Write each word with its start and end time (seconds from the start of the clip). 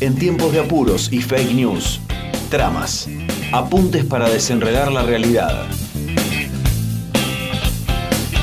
En 0.00 0.14
tiempos 0.14 0.52
de 0.52 0.60
apuros 0.60 1.12
y 1.12 1.20
fake 1.20 1.54
news. 1.54 2.00
Tramas. 2.50 3.08
Apuntes 3.52 4.04
para 4.04 4.28
desenredar 4.28 4.92
la 4.92 5.02
realidad. 5.02 5.66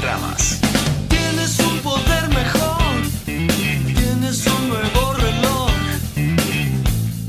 Tramas. 0.01 0.59
Tienes 1.07 1.57
un 1.59 1.79
poder 1.79 2.27
mejor, 2.27 2.91
tienes 3.25 4.45
un 4.47 4.67
nuevo 4.67 5.13
reloj. 5.13 5.71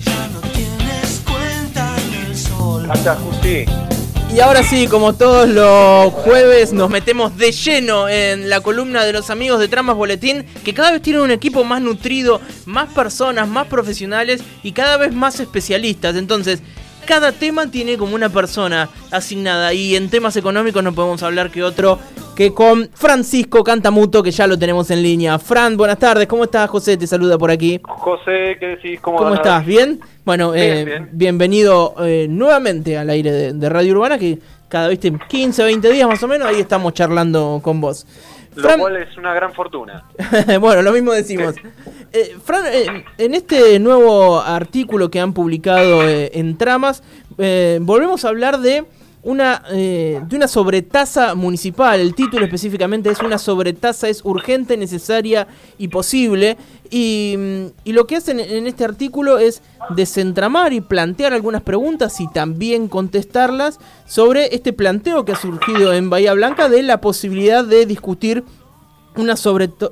Ya 0.04 0.28
no 0.28 0.40
tienes 0.52 1.22
cuenta 1.24 1.96
en 1.96 2.26
el 2.26 2.36
sol. 2.36 2.90
Hasta 2.90 3.14
Justi. 3.14 3.64
Y 4.36 4.40
ahora 4.40 4.62
sí, 4.62 4.86
como 4.86 5.14
todos 5.14 5.48
los 5.48 6.12
jueves, 6.12 6.74
nos 6.74 6.90
metemos 6.90 7.38
de 7.38 7.52
lleno 7.52 8.06
en 8.06 8.50
la 8.50 8.60
columna 8.60 9.02
de 9.02 9.14
los 9.14 9.30
amigos 9.30 9.58
de 9.58 9.66
Tramas 9.66 9.96
Boletín, 9.96 10.44
que 10.62 10.74
cada 10.74 10.92
vez 10.92 11.00
tienen 11.00 11.22
un 11.22 11.30
equipo 11.30 11.64
más 11.64 11.80
nutrido, 11.80 12.42
más 12.66 12.92
personas, 12.92 13.48
más 13.48 13.66
profesionales 13.68 14.42
y 14.62 14.72
cada 14.72 14.98
vez 14.98 15.14
más 15.14 15.40
especialistas. 15.40 16.16
Entonces, 16.16 16.60
cada 17.06 17.32
tema 17.32 17.70
tiene 17.70 17.96
como 17.96 18.14
una 18.14 18.28
persona 18.28 18.90
asignada 19.10 19.72
y 19.72 19.96
en 19.96 20.10
temas 20.10 20.36
económicos 20.36 20.84
no 20.84 20.94
podemos 20.94 21.22
hablar 21.22 21.50
que 21.50 21.62
otro 21.62 21.98
que 22.36 22.52
con 22.52 22.88
Francisco 22.92 23.64
Cantamuto, 23.64 24.22
que 24.22 24.30
ya 24.30 24.46
lo 24.46 24.58
tenemos 24.58 24.90
en 24.90 25.02
línea. 25.02 25.38
Fran, 25.38 25.76
buenas 25.76 25.98
tardes, 25.98 26.26
¿cómo 26.26 26.44
estás? 26.44 26.68
José 26.68 26.98
te 26.98 27.06
saluda 27.06 27.38
por 27.38 27.50
aquí. 27.50 27.80
José, 27.82 28.58
¿qué 28.60 28.66
decís? 28.76 29.00
¿Cómo, 29.00 29.16
¿Cómo 29.16 29.34
estás? 29.34 29.64
¿Bien? 29.64 29.98
Bueno, 30.24 30.52
Bien, 30.52 30.66
eh, 30.66 30.84
bien. 30.84 31.08
bienvenido 31.12 31.94
eh, 32.00 32.26
nuevamente 32.28 32.98
al 32.98 33.08
aire 33.08 33.32
de, 33.32 33.52
de 33.54 33.68
Radio 33.70 33.94
Urbana, 33.94 34.18
que 34.18 34.38
cada 34.68 34.88
vez 34.88 35.00
15, 35.00 35.64
20 35.64 35.90
días 35.90 36.06
más 36.06 36.22
o 36.22 36.28
menos, 36.28 36.46
ahí 36.46 36.60
estamos 36.60 36.92
charlando 36.92 37.60
con 37.62 37.80
vos. 37.80 38.06
Lo 38.54 38.78
cual 38.78 38.96
es 38.96 39.16
una 39.16 39.34
gran 39.34 39.52
fortuna. 39.52 40.04
bueno, 40.60 40.82
lo 40.82 40.92
mismo 40.92 41.12
decimos. 41.12 41.54
Eh, 42.12 42.36
Fran, 42.44 42.64
eh, 42.66 43.04
en 43.18 43.34
este 43.34 43.78
nuevo 43.78 44.40
artículo 44.40 45.10
que 45.10 45.20
han 45.20 45.32
publicado 45.32 46.06
eh, 46.06 46.30
en 46.34 46.56
Tramas, 46.56 47.02
volvemos 47.80 48.24
a 48.24 48.28
hablar 48.28 48.60
de 48.60 48.84
una, 49.26 49.60
eh, 49.72 50.20
de 50.24 50.36
una 50.36 50.46
sobretasa 50.46 51.34
municipal. 51.34 51.98
El 51.98 52.14
título 52.14 52.44
específicamente 52.44 53.10
es 53.10 53.18
Una 53.18 53.38
sobretasa 53.38 54.08
es 54.08 54.24
urgente, 54.24 54.76
necesaria 54.76 55.48
y 55.78 55.88
posible. 55.88 56.56
Y, 56.90 57.34
mm, 57.36 57.66
y 57.82 57.92
lo 57.92 58.06
que 58.06 58.14
hacen 58.14 58.38
en 58.38 58.68
este 58.68 58.84
artículo 58.84 59.38
es 59.38 59.62
desentramar 59.96 60.72
y 60.72 60.80
plantear 60.80 61.32
algunas 61.32 61.62
preguntas 61.62 62.20
y 62.20 62.28
también 62.28 62.86
contestarlas 62.86 63.80
sobre 64.06 64.54
este 64.54 64.72
planteo 64.72 65.24
que 65.24 65.32
ha 65.32 65.36
surgido 65.36 65.92
en 65.92 66.08
Bahía 66.08 66.32
Blanca 66.32 66.68
de 66.68 66.84
la 66.84 67.00
posibilidad 67.00 67.64
de 67.64 67.84
discutir 67.84 68.44
una, 69.16 69.34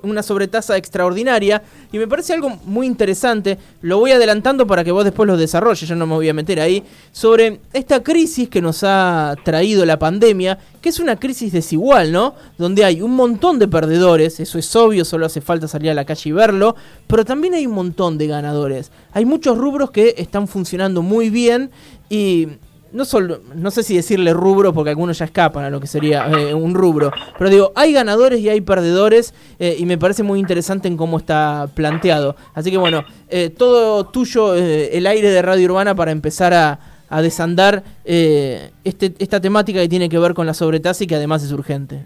una 0.02 0.22
sobretasa 0.22 0.76
extraordinaria 0.76 1.62
y 1.92 1.98
me 1.98 2.06
parece 2.06 2.32
algo 2.32 2.50
muy 2.64 2.86
interesante, 2.86 3.58
lo 3.82 3.98
voy 3.98 4.12
adelantando 4.12 4.66
para 4.66 4.84
que 4.84 4.92
vos 4.92 5.04
después 5.04 5.26
lo 5.26 5.36
desarrolles, 5.36 5.88
yo 5.88 5.94
no 5.94 6.06
me 6.06 6.14
voy 6.14 6.28
a 6.28 6.34
meter 6.34 6.60
ahí, 6.60 6.82
sobre 7.12 7.60
esta 7.72 8.02
crisis 8.02 8.48
que 8.48 8.60
nos 8.60 8.82
ha 8.84 9.36
traído 9.44 9.84
la 9.84 9.98
pandemia, 9.98 10.58
que 10.80 10.88
es 10.88 11.00
una 11.00 11.16
crisis 11.16 11.52
desigual, 11.52 12.12
¿no? 12.12 12.34
Donde 12.58 12.84
hay 12.84 13.00
un 13.00 13.12
montón 13.12 13.58
de 13.58 13.68
perdedores, 13.68 14.40
eso 14.40 14.58
es 14.58 14.76
obvio, 14.76 15.04
solo 15.04 15.26
hace 15.26 15.40
falta 15.40 15.68
salir 15.68 15.90
a 15.90 15.94
la 15.94 16.04
calle 16.04 16.30
y 16.30 16.32
verlo, 16.32 16.76
pero 17.06 17.24
también 17.24 17.54
hay 17.54 17.66
un 17.66 17.74
montón 17.74 18.18
de 18.18 18.26
ganadores. 18.26 18.90
Hay 19.12 19.24
muchos 19.24 19.56
rubros 19.56 19.90
que 19.90 20.14
están 20.18 20.48
funcionando 20.48 21.02
muy 21.02 21.30
bien 21.30 21.70
y 22.08 22.48
no 22.94 23.04
solo, 23.04 23.40
no 23.54 23.70
sé 23.72 23.82
si 23.82 23.96
decirle 23.96 24.32
rubro 24.32 24.72
porque 24.72 24.90
algunos 24.90 25.18
ya 25.18 25.24
escapan 25.24 25.64
a 25.64 25.70
lo 25.70 25.80
que 25.80 25.88
sería 25.88 26.28
eh, 26.28 26.54
un 26.54 26.74
rubro, 26.74 27.10
pero 27.36 27.50
digo, 27.50 27.72
hay 27.74 27.92
ganadores 27.92 28.38
y 28.40 28.48
hay 28.48 28.60
perdedores 28.60 29.34
eh, 29.58 29.74
y 29.76 29.84
me 29.84 29.98
parece 29.98 30.22
muy 30.22 30.38
interesante 30.38 30.86
en 30.86 30.96
cómo 30.96 31.18
está 31.18 31.68
planteado. 31.74 32.36
Así 32.54 32.70
que 32.70 32.78
bueno, 32.78 33.04
eh, 33.28 33.50
todo 33.50 34.06
tuyo 34.06 34.54
eh, 34.54 34.96
el 34.96 35.08
aire 35.08 35.30
de 35.30 35.42
Radio 35.42 35.66
Urbana 35.66 35.96
para 35.96 36.12
empezar 36.12 36.54
a, 36.54 36.78
a 37.08 37.20
desandar 37.20 37.82
este, 38.04 39.14
esta 39.18 39.40
temática 39.40 39.80
que 39.80 39.88
tiene 39.88 40.08
que 40.08 40.18
ver 40.18 40.32
con 40.32 40.46
la 40.46 40.54
sobretasa 40.54 41.02
y 41.02 41.06
que 41.08 41.16
además 41.16 41.42
es 41.42 41.50
urgente. 41.50 42.04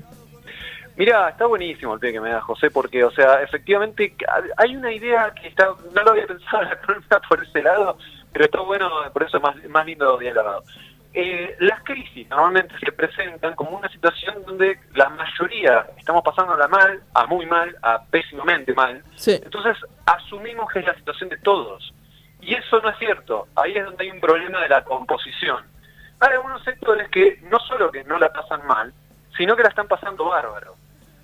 Mira, 0.97 1.28
está 1.28 1.47
buenísimo 1.47 1.94
el 1.94 2.00
pie 2.00 2.12
que 2.12 2.21
me 2.21 2.31
da 2.31 2.41
José, 2.41 2.71
porque, 2.72 3.04
o 3.04 3.10
sea, 3.12 3.41
efectivamente 3.41 4.16
hay 4.56 4.75
una 4.75 4.93
idea 4.93 5.32
que 5.41 5.47
está, 5.47 5.69
no 5.94 6.03
lo 6.03 6.10
había 6.10 6.27
pensado 6.27 6.62
en 6.88 7.04
la 7.09 7.21
por 7.21 7.44
ese 7.44 7.62
lado, 7.62 7.98
pero 8.38 8.44
está 8.44 8.60
bueno, 8.60 8.88
por 9.12 9.25
eso 9.25 9.38
es 9.38 9.43
más, 9.43 9.56
más 9.69 9.84
lindo 9.84 10.16
dialogado. 10.16 10.62
Eh, 11.12 11.56
las 11.59 11.82
crisis 11.82 12.28
normalmente 12.28 12.72
se 12.78 12.93
presentan 12.93 13.56
como 13.56 13.76
una 13.76 13.88
situación 13.88 14.44
donde 14.47 14.78
la 14.94 15.09
mayoría 15.09 15.84
estamos 15.97 16.22
pasándola 16.22 16.69
mal, 16.69 17.03
a 17.15 17.27
muy 17.27 17.47
mal, 17.47 17.75
a 17.82 18.00
pésimamente 18.04 18.72
mal. 18.75 19.03
Sí. 19.16 19.41
Entonces 19.43 19.77
asumimos 20.06 20.71
que 20.72 20.78
es 20.78 20.87
la 20.87 20.94
situación 20.94 21.31
de 21.31 21.38
todos. 21.38 21.93
Y 22.41 22.54
eso 22.54 22.81
no 22.81 22.91
es 22.91 22.98
cierto. 22.98 23.48
Ahí 23.56 23.77
es 23.77 23.84
donde 23.84 24.04
hay 24.04 24.10
un 24.12 24.21
problema 24.21 24.60
de 24.60 24.69
la 24.69 24.84
composición. 24.84 25.65
Hay 26.21 26.34
algunos 26.34 26.62
sectores 26.62 27.09
que 27.09 27.41
no 27.50 27.59
solo 27.59 27.91
que 27.91 28.04
no 28.04 28.21
la 28.21 28.32
pasan 28.32 28.65
mal, 28.69 28.93
sino 29.37 29.56
que 29.56 29.65
la 29.65 29.71
están 29.71 29.88
pasando 29.88 30.27
bárbaro. 30.27 30.77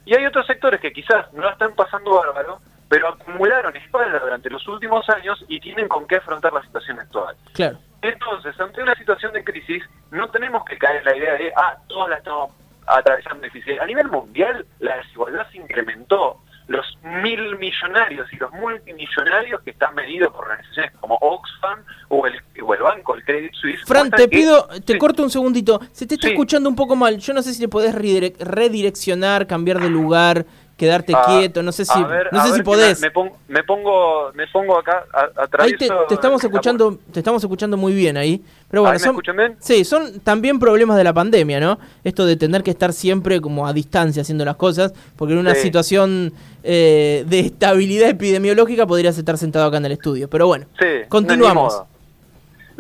Y 0.05 0.17
hay 0.17 0.27
otros 0.27 0.49
sectores 0.49 0.81
que 0.81 0.93
quizás 0.93 1.33
no 1.33 1.45
la 1.45 1.53
están 1.53 1.77
pasando 1.77 2.17
bárbaro, 2.17 2.59
pero 2.95 3.09
acumularon 3.09 3.75
espalda 3.77 4.21
durante 4.21 4.49
los 4.49 4.67
últimos 4.69 5.09
años 5.11 5.45
y 5.49 5.59
tienen 5.59 5.89
con 5.89 6.07
qué 6.07 6.17
afrontar 6.17 6.53
la 6.53 6.63
situación 6.63 7.01
actual. 7.01 7.35
Claro. 7.53 7.77
Entonces, 8.03 8.59
ante 8.61 8.81
una 8.83 8.95
situación 8.95 9.33
de 9.33 9.43
crisis, 9.43 9.83
no 10.13 10.29
tenemos 10.29 10.65
que 10.65 10.79
caer 10.79 10.99
en 10.99 11.05
la 11.07 11.17
idea 11.17 11.33
de, 11.35 11.53
ah, 11.57 11.77
todos 11.89 12.09
la 12.09 12.19
estamos 12.19 12.51
atravesando 12.87 13.43
difícil. 13.43 13.81
A 13.81 13.87
nivel 13.87 14.09
mundial, 14.09 14.65
la 14.79 14.99
desigualdad 14.99 15.45
se 15.51 15.59
incrementó. 15.59 16.37
Los 16.67 16.87
mil 17.03 17.59
millonarios 17.59 18.33
y 18.33 18.37
los 18.37 18.51
multimillonarios 18.53 19.61
que 19.63 19.71
están 19.71 19.95
medidos 19.95 20.33
por 20.33 20.45
organizaciones 20.47 20.93
como 21.01 21.17
Oxfam 21.21 21.81
o 22.09 22.27
el, 22.27 22.41
o 22.63 22.75
el 22.75 22.81
banco, 22.81 23.15
el 23.17 23.25
Credit 23.25 23.53
Suisse. 23.55 23.81
Fran, 23.87 24.11
te 24.11 24.29
que- 24.29 24.37
pido, 24.39 24.67
te 24.85 24.93
Sí. 24.95 24.99
corto 24.99 25.23
un 25.23 25.31
segundito. 25.31 25.81
Se 25.93 26.07
te 26.07 26.15
está 26.15 26.29
Sí. 26.29 26.33
escuchando 26.33 26.69
un 26.71 26.77
poco 26.77 26.97
mal. 26.97 27.19
Yo 27.19 27.35
no 27.35 27.43
sé 27.43 27.53
si 27.53 27.61
le 27.61 27.69
podés 27.69 27.95
redirec- 27.95 28.39
redireccionar, 28.39 29.47
cambiar 29.47 29.79
de 29.81 29.89
lugar, 29.91 30.47
quedarte 30.77 31.13
Ah, 31.15 31.25
quieto. 31.27 31.63
No 31.63 31.73
sé 31.73 31.85
si, 31.85 32.03
ver, 32.05 32.29
no 32.33 32.47
sé 32.47 32.55
si 32.55 32.63
podés. 32.63 33.01
Me, 33.01 33.11
pongo, 33.11 33.37
me 33.49 33.63
pongo, 33.63 34.33
me 34.35 34.47
pongo 34.49 34.79
acá, 34.79 35.05
a, 35.13 35.29
Ahí 35.63 35.73
te, 35.77 35.89
te 36.09 36.15
estamos 36.15 36.43
escuchando, 36.43 36.99
te 37.13 37.21
estamos 37.21 37.43
escuchando 37.43 37.77
muy 37.77 37.95
bien 37.95 38.17
ahí. 38.17 38.43
Pero 38.71 38.83
bueno, 38.83 38.95
¿Ahí 38.95 38.99
me 39.01 39.23
son, 39.23 39.37
bien? 39.37 39.57
sí, 39.61 39.85
son 39.85 40.21
también 40.21 40.59
problemas 40.59 40.97
de 40.97 41.05
la 41.05 41.13
pandemia, 41.13 41.61
¿no? 41.61 41.79
Esto 42.03 42.27
de 42.27 42.37
tener 42.37 42.63
que 42.63 42.71
estar 42.73 42.93
siempre 42.93 43.41
como 43.41 43.67
a 43.67 43.73
distancia 43.73 44.23
haciendo 44.23 44.45
las 44.45 44.57
cosas, 44.57 44.93
porque 45.17 45.35
en 45.35 45.39
una 45.41 45.55
Sí. 45.55 45.63
situación 45.63 46.33
eh, 46.65 47.25
de 47.29 47.41
estabilidad 47.41 48.09
epidemiológica 48.09 48.87
podrías 48.87 49.17
estar 49.19 49.37
sentado 49.39 49.67
acá 49.67 49.77
en 49.77 49.85
el 49.85 49.93
estudio. 49.93 50.29
Pero 50.31 50.47
bueno, 50.47 50.67
Sí, 50.79 50.87
continuamos. 51.09 51.75
No. 51.75 51.94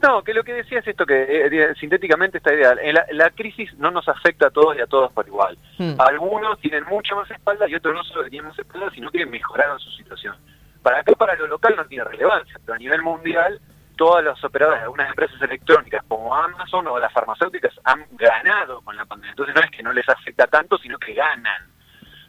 No, 0.04 0.22
que 0.22 0.34
lo 0.34 0.44
que 0.44 0.52
decía 0.52 0.80
es 0.80 0.86
esto, 0.86 1.06
que 1.06 1.46
eh, 1.46 1.74
sintéticamente 1.80 2.36
esta 2.36 2.52
idea, 2.52 2.74
en 2.78 2.94
la, 2.94 3.06
la 3.12 3.30
crisis 3.30 3.72
no 3.78 3.90
nos 3.90 4.06
afecta 4.06 4.48
a 4.48 4.50
todos 4.50 4.76
y 4.76 4.80
a 4.82 4.86
todos 4.86 5.10
por 5.12 5.26
igual. 5.26 5.56
Hmm. 5.78 5.94
Algunos 5.98 6.60
tienen 6.60 6.84
mucha 6.84 7.14
más 7.14 7.30
espalda 7.30 7.66
y 7.66 7.74
otros 7.74 7.94
no 7.94 8.04
solo 8.04 8.28
tienen 8.28 8.50
más 8.50 8.58
espalda, 8.58 8.90
sino 8.94 9.10
que 9.10 9.24
mejoraron 9.24 9.80
su 9.80 9.90
situación. 9.92 10.36
Para 10.82 10.98
acá, 10.98 11.12
para 11.14 11.34
lo 11.36 11.46
local 11.46 11.74
no 11.74 11.86
tiene 11.86 12.04
relevancia, 12.04 12.60
pero 12.62 12.74
a 12.74 12.78
nivel 12.78 13.00
mundial, 13.00 13.58
todas 13.96 14.22
las 14.22 14.44
operadoras 14.44 14.80
de 14.80 14.84
algunas 14.84 15.08
empresas 15.08 15.40
electrónicas 15.40 16.04
como 16.06 16.34
Amazon 16.34 16.86
o 16.86 16.98
las 16.98 17.10
farmacéuticas 17.10 17.72
han 17.84 18.04
ganado 18.12 18.82
con 18.82 18.94
la 18.98 19.06
pandemia. 19.06 19.30
Entonces 19.30 19.54
no 19.54 19.62
es 19.62 19.70
que 19.70 19.82
no 19.82 19.94
les 19.94 20.06
afecta 20.06 20.46
tanto, 20.48 20.76
sino 20.76 20.98
que 20.98 21.14
ganan. 21.14 21.62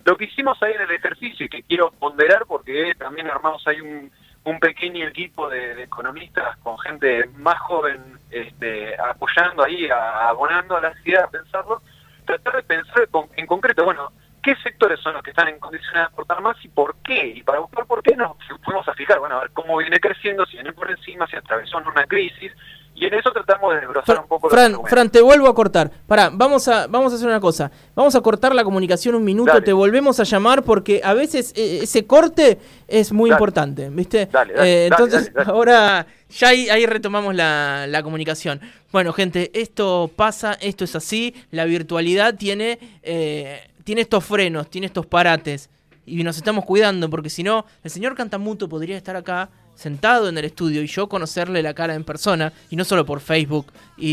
Lo 0.05 0.15
que 0.15 0.25
hicimos 0.25 0.63
ahí 0.63 0.71
en 0.71 0.81
el 0.83 0.91
ejercicio 0.91 1.45
y 1.45 1.49
que 1.49 1.63
quiero 1.63 1.91
ponderar 1.91 2.45
porque 2.47 2.93
también 2.97 3.29
armamos 3.29 3.67
ahí 3.67 3.81
un, 3.81 4.09
un 4.45 4.59
pequeño 4.59 5.07
equipo 5.07 5.49
de, 5.49 5.83
economistas 5.83 6.57
con 6.57 6.77
gente 6.79 7.29
más 7.37 7.59
joven 7.59 8.19
este, 8.31 8.95
apoyando 8.99 9.63
ahí, 9.63 9.89
abonando 9.89 10.77
a 10.77 10.81
la 10.81 10.93
idea 11.03 11.25
a 11.25 11.29
pensarlo, 11.29 11.81
tratar 12.25 12.55
de 12.55 12.63
pensar 12.63 13.09
en 13.35 13.45
concreto, 13.47 13.83
bueno, 13.83 14.11
qué 14.45 14.55
sectores 14.57 14.99
son 14.99 15.13
los 15.13 15.23
que 15.23 15.31
están 15.31 15.47
en 15.47 15.59
condiciones 15.59 16.01
de 16.01 16.05
aportar 16.05 16.39
más 16.39 16.55
y 16.63 16.67
por 16.67 16.95
qué. 17.03 17.27
Y 17.27 17.41
para 17.41 17.59
buscar 17.59 17.85
por 17.87 18.03
qué 18.03 18.15
nos 18.15 18.37
fuimos 18.63 18.87
a 18.87 18.93
fijar, 18.93 19.19
bueno, 19.19 19.37
a 19.37 19.41
ver 19.41 19.51
cómo 19.51 19.77
viene 19.77 19.99
creciendo, 19.99 20.45
si 20.45 20.53
viene 20.53 20.71
por 20.71 20.89
encima, 20.89 21.25
si 21.25 21.35
atravesó 21.35 21.79
una 21.79 22.05
crisis. 22.05 22.51
Y 22.97 23.05
en 23.05 23.13
eso 23.13 23.29
tratamos 23.31 23.73
de 23.73 23.81
desbrozar 23.81 24.15
Fra- 24.15 24.21
un 24.21 24.27
poco 24.29 24.47
los 24.47 24.53
Fran, 24.53 24.65
argumentos. 24.71 24.89
Fran, 24.89 25.09
te 25.09 25.21
vuelvo 25.21 25.47
a 25.49 25.53
cortar. 25.53 25.91
Pará, 26.07 26.29
vamos 26.33 26.65
a, 26.69 26.87
vamos 26.87 27.11
a 27.11 27.17
hacer 27.17 27.27
una 27.27 27.41
cosa. 27.41 27.69
Vamos 27.93 28.15
a 28.15 28.21
cortar 28.21 28.55
la 28.55 28.63
comunicación 28.63 29.15
un 29.15 29.23
minuto, 29.25 29.51
Dale. 29.51 29.65
te 29.65 29.73
volvemos 29.73 30.17
a 30.21 30.23
llamar 30.23 30.63
porque 30.63 31.01
a 31.03 31.13
veces 31.13 31.51
eh, 31.57 31.79
ese 31.83 32.05
corte 32.05 32.57
es 32.87 33.11
muy 33.11 33.29
Dale. 33.29 33.37
importante, 33.37 33.89
¿viste? 33.89 34.27
Dale, 34.31 34.53
dale, 34.53 34.83
Eh, 34.85 34.87
entonces, 34.87 35.29
ahora 35.45 36.07
ya 36.29 36.47
ahí, 36.47 36.69
ahí 36.69 36.85
retomamos 36.85 37.35
la, 37.35 37.85
la 37.87 38.01
comunicación. 38.01 38.61
Bueno, 38.93 39.11
gente, 39.11 39.51
esto 39.53 40.09
pasa, 40.15 40.53
esto 40.61 40.85
es 40.85 40.95
así. 40.95 41.35
La 41.51 41.65
virtualidad 41.65 42.35
tiene, 42.35 42.79
eh, 43.03 43.59
tiene 43.83 44.01
estos 44.01 44.23
frenos, 44.23 44.69
tiene 44.69 44.87
estos 44.87 45.05
parates. 45.05 45.69
Y 46.05 46.23
nos 46.23 46.37
estamos 46.37 46.63
cuidando 46.63 47.09
porque 47.09 47.29
si 47.29 47.43
no, 47.43 47.65
el 47.83 47.91
señor 47.91 48.15
Cantamuto 48.15 48.69
podría 48.69 48.95
estar 48.95 49.15
acá 49.17 49.49
sentado 49.75 50.29
en 50.29 50.37
el 50.37 50.45
estudio 50.45 50.81
y 50.81 50.87
yo 50.87 51.07
conocerle 51.07 51.61
la 51.61 51.73
cara 51.73 51.95
en 51.95 52.03
persona 52.03 52.51
y 52.69 52.75
no 52.75 52.83
solo 52.85 53.05
por 53.05 53.19
Facebook 53.21 53.67
y, 53.97 54.07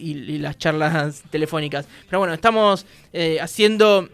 y- 0.00 0.38
las 0.38 0.58
charlas 0.58 1.22
telefónicas. 1.30 1.86
Pero 2.08 2.18
bueno, 2.18 2.34
estamos 2.34 2.84
eh, 3.12 3.38
haciendo 3.40 4.08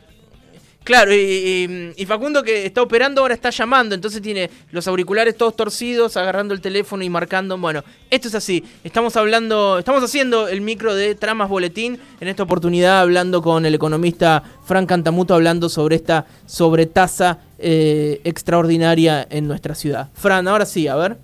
Claro, 0.85 1.15
y, 1.15 1.17
y- 1.19 1.93
y 1.97 2.05
Facundo 2.07 2.43
que 2.43 2.67
está 2.67 2.83
operando 2.83 3.23
ahora 3.23 3.33
está 3.33 3.49
llamando, 3.49 3.95
entonces 3.95 4.21
tiene 4.21 4.51
los 4.71 4.87
auriculares 4.87 5.35
todos 5.35 5.57
torcidos, 5.57 6.17
agarrando 6.19 6.53
el 6.53 6.61
teléfono 6.61 7.03
y 7.03 7.09
marcando. 7.09 7.57
Bueno, 7.57 7.83
esto 8.11 8.29
es 8.29 8.35
así. 8.35 8.63
Estamos 8.85 9.17
hablando, 9.17 9.79
estamos 9.79 10.03
haciendo 10.05 10.47
el 10.47 10.61
micro 10.61 10.95
de 10.95 11.15
Tramas 11.15 11.49
Boletín, 11.49 11.99
en 12.21 12.29
esta 12.29 12.43
oportunidad 12.43 13.01
hablando 13.01 13.41
con 13.41 13.65
el 13.65 13.75
economista 13.75 14.43
Frank 14.67 14.87
Cantamuto, 14.87 15.33
hablando 15.35 15.71
sobre 15.71 15.97
esta 15.97 16.27
sobretasa 16.45 17.39
eh, 17.59 18.21
extraordinaria 18.25 19.27
en 19.31 19.49
nuestra 19.49 19.75
ciudad. 19.75 20.11
Fran, 20.13 20.47
ahora 20.49 20.67
sí, 20.67 20.87
a 20.87 20.97
ver. 20.97 21.17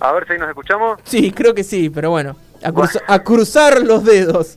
A 0.00 0.12
ver 0.12 0.26
si 0.26 0.32
ahí 0.32 0.38
nos 0.40 0.48
escuchamos. 0.48 0.98
Sí, 1.04 1.30
creo 1.30 1.54
que 1.54 1.62
sí, 1.62 1.90
pero 1.90 2.10
bueno, 2.10 2.34
a, 2.62 2.72
cruza- 2.72 3.02
a 3.06 3.22
cruzar 3.22 3.82
los 3.82 4.04
dedos. 4.04 4.56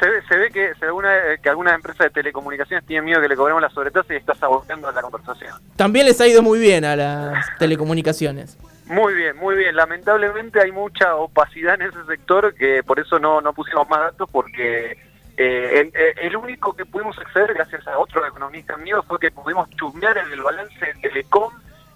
Se 0.00 0.08
ve, 0.08 0.22
se 0.28 0.36
ve 0.36 0.50
que, 0.50 0.74
se 0.76 0.84
alguna, 0.86 1.36
que 1.42 1.48
algunas 1.48 1.74
empresas 1.74 2.06
de 2.06 2.10
telecomunicaciones 2.10 2.86
tienen 2.86 3.04
miedo 3.04 3.20
que 3.20 3.28
le 3.28 3.36
cobremos 3.36 3.60
la 3.60 3.70
sobretasa 3.70 4.14
y 4.14 4.16
está 4.16 4.34
saboteando 4.34 4.90
la 4.92 5.02
conversación. 5.02 5.54
También 5.76 6.06
les 6.06 6.20
ha 6.20 6.26
ido 6.26 6.42
muy 6.42 6.58
bien 6.58 6.84
a 6.84 6.94
las 6.94 7.46
telecomunicaciones. 7.58 8.56
Muy 8.86 9.14
bien, 9.14 9.36
muy 9.36 9.56
bien. 9.56 9.76
Lamentablemente 9.76 10.60
hay 10.62 10.72
mucha 10.72 11.16
opacidad 11.16 11.74
en 11.74 11.82
ese 11.82 12.04
sector, 12.06 12.54
que 12.54 12.82
por 12.82 13.00
eso 13.00 13.18
no, 13.18 13.40
no 13.40 13.52
pusimos 13.52 13.88
más 13.88 14.00
datos, 14.00 14.30
porque 14.30 14.92
eh, 15.36 15.80
el, 15.80 15.86
eh, 15.88 16.14
el 16.22 16.36
único 16.36 16.74
que 16.74 16.86
pudimos 16.86 17.18
acceder, 17.18 17.54
gracias 17.54 17.86
a 17.86 17.98
otro 17.98 18.26
economista 18.26 18.76
mío, 18.76 19.02
fue 19.06 19.18
que 19.18 19.30
pudimos 19.30 19.68
chusmear 19.70 20.16
en 20.18 20.32
el 20.32 20.42
balance 20.42 20.86
de 20.86 20.94
Telecom 20.94 21.52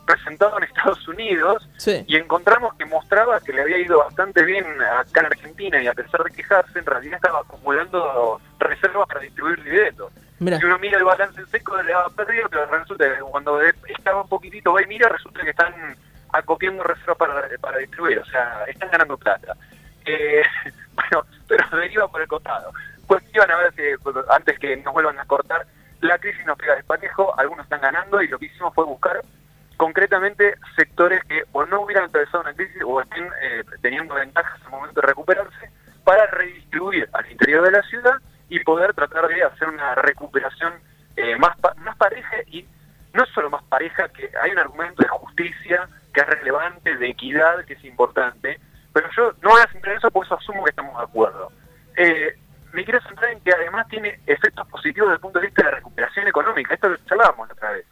presentado 0.06 0.58
en 0.58 0.64
Estados 0.64 1.06
Unidos 1.08 1.68
Sí. 1.78 2.04
y 2.08 2.16
encontramos 2.16 2.74
que 2.74 2.84
mostraba 2.84 3.40
que 3.40 3.52
le 3.52 3.62
había 3.62 3.78
ido 3.78 3.98
bastante 3.98 4.44
bien 4.44 4.64
acá 4.82 5.20
en 5.20 5.26
Argentina 5.26 5.82
y 5.82 5.86
a 5.86 5.94
pesar 5.94 6.22
de 6.24 6.30
quejarse, 6.30 6.78
en 6.78 6.86
realidad 6.86 7.16
estaba 7.16 7.40
acumulando 7.40 8.40
reservas 8.58 9.06
para 9.08 9.20
distribuir 9.20 9.62
dividendos. 9.62 10.12
Mira. 10.38 10.58
Si 10.58 10.64
uno 10.64 10.78
mira 10.78 10.98
el 10.98 11.04
balance 11.04 11.40
en 11.40 11.46
seco, 11.48 11.80
le 11.82 11.92
daba 11.92 12.08
perdido, 12.10 12.48
pero 12.50 12.66
resulta 12.66 13.04
que 13.14 13.20
cuando 13.20 13.58
de- 13.58 13.74
estaba 13.88 14.22
un 14.22 14.28
poquitito, 14.28 14.72
va 14.72 14.82
y 14.82 14.86
mira, 14.86 15.08
resulta 15.08 15.40
que 15.42 15.50
están 15.50 15.72
acopiando 16.32 16.82
reservas 16.82 17.16
para, 17.16 17.48
para 17.60 17.78
distribuir, 17.78 18.18
o 18.18 18.24
sea, 18.24 18.64
están 18.66 18.90
ganando 18.90 19.16
plata. 19.16 19.54
Eh, 20.04 20.42
bueno, 20.94 21.24
pero 21.46 21.64
deriva 21.78 22.08
por 22.08 22.20
el 22.22 22.26
costado. 22.28 22.72
Cuestión, 23.06 23.50
a 23.50 23.56
ver 23.56 23.72
si, 23.74 23.82
antes 24.30 24.58
que 24.58 24.76
nos 24.78 24.92
vuelvan 24.92 25.18
a 25.20 25.24
cortar, 25.26 25.64
la 26.00 26.18
crisis 26.18 26.44
nos 26.46 26.58
pega 26.58 26.74
desparejo, 26.74 27.38
algunos 27.38 27.64
están 27.64 27.80
ganando 27.80 28.20
y 28.20 28.26
lo 28.28 28.38
que 28.38 28.46
hicimos 28.46 28.74
fue 28.74 28.84
buscar 28.84 29.20
concretamente 29.82 30.54
sectores 30.76 31.24
que 31.24 31.42
o 31.50 31.66
no 31.66 31.80
hubieran 31.80 32.04
atravesado 32.04 32.44
una 32.44 32.54
crisis 32.54 32.80
o 32.86 33.00
estén 33.00 33.24
eh, 33.42 33.64
teniendo 33.80 34.14
ventajas 34.14 34.60
al 34.64 34.70
momento 34.70 35.00
de 35.00 35.08
recuperarse 35.08 35.70
para 36.04 36.24
redistribuir 36.26 37.08
al 37.12 37.28
interior 37.28 37.64
de 37.64 37.72
la 37.72 37.82
ciudad 37.82 38.14
y 38.48 38.60
poder 38.60 38.94
tratar 38.94 39.26
de 39.26 39.42
hacer 39.42 39.68
una 39.68 39.96
recuperación 39.96 40.74
eh, 41.16 41.34
más, 41.34 41.56
más 41.78 41.96
pareja 41.96 42.36
y 42.46 42.64
no 43.12 43.26
solo 43.34 43.50
más 43.50 43.64
pareja, 43.64 44.08
que 44.10 44.30
hay 44.40 44.52
un 44.52 44.60
argumento 44.60 45.02
de 45.02 45.08
justicia 45.08 45.88
que 46.14 46.20
es 46.20 46.26
relevante, 46.28 46.96
de 46.96 47.08
equidad 47.08 47.64
que 47.64 47.72
es 47.72 47.84
importante, 47.84 48.60
pero 48.92 49.08
yo 49.16 49.32
no 49.42 49.50
voy 49.50 49.62
a 49.62 49.72
centrar 49.72 49.94
en 49.94 49.98
eso, 49.98 50.12
por 50.12 50.24
eso 50.24 50.36
asumo 50.36 50.62
que 50.62 50.70
estamos 50.70 50.96
de 50.96 51.02
acuerdo. 51.02 51.50
Eh, 51.96 52.38
me 52.72 52.84
quiero 52.84 53.00
centrar 53.00 53.32
en 53.32 53.40
que 53.40 53.50
además 53.50 53.88
tiene 53.88 54.20
efectos 54.28 54.64
positivos 54.68 55.08
desde 55.08 55.16
el 55.16 55.22
punto 55.22 55.40
de 55.40 55.46
vista 55.46 55.64
de 55.64 55.70
la 55.72 55.76
recuperación 55.78 56.28
económica, 56.28 56.72
esto 56.72 56.88
lo 56.88 56.96
charlábamos 56.98 57.48
la 57.48 57.54
otra 57.54 57.72
vez 57.72 57.84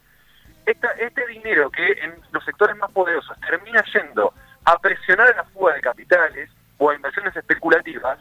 esta- 0.70 0.92
este 0.92 1.26
dinero 1.26 1.70
que 1.70 1.84
en 2.02 2.14
los 2.32 2.44
sectores 2.44 2.76
más 2.76 2.90
poderosos 2.92 3.38
termina 3.40 3.82
yendo 3.92 4.32
a 4.64 4.78
presionar 4.78 5.28
a 5.32 5.36
la 5.36 5.44
fuga 5.44 5.74
de 5.74 5.80
capitales 5.80 6.50
o 6.78 6.90
a 6.90 6.94
inversiones 6.94 7.34
especulativas, 7.36 8.18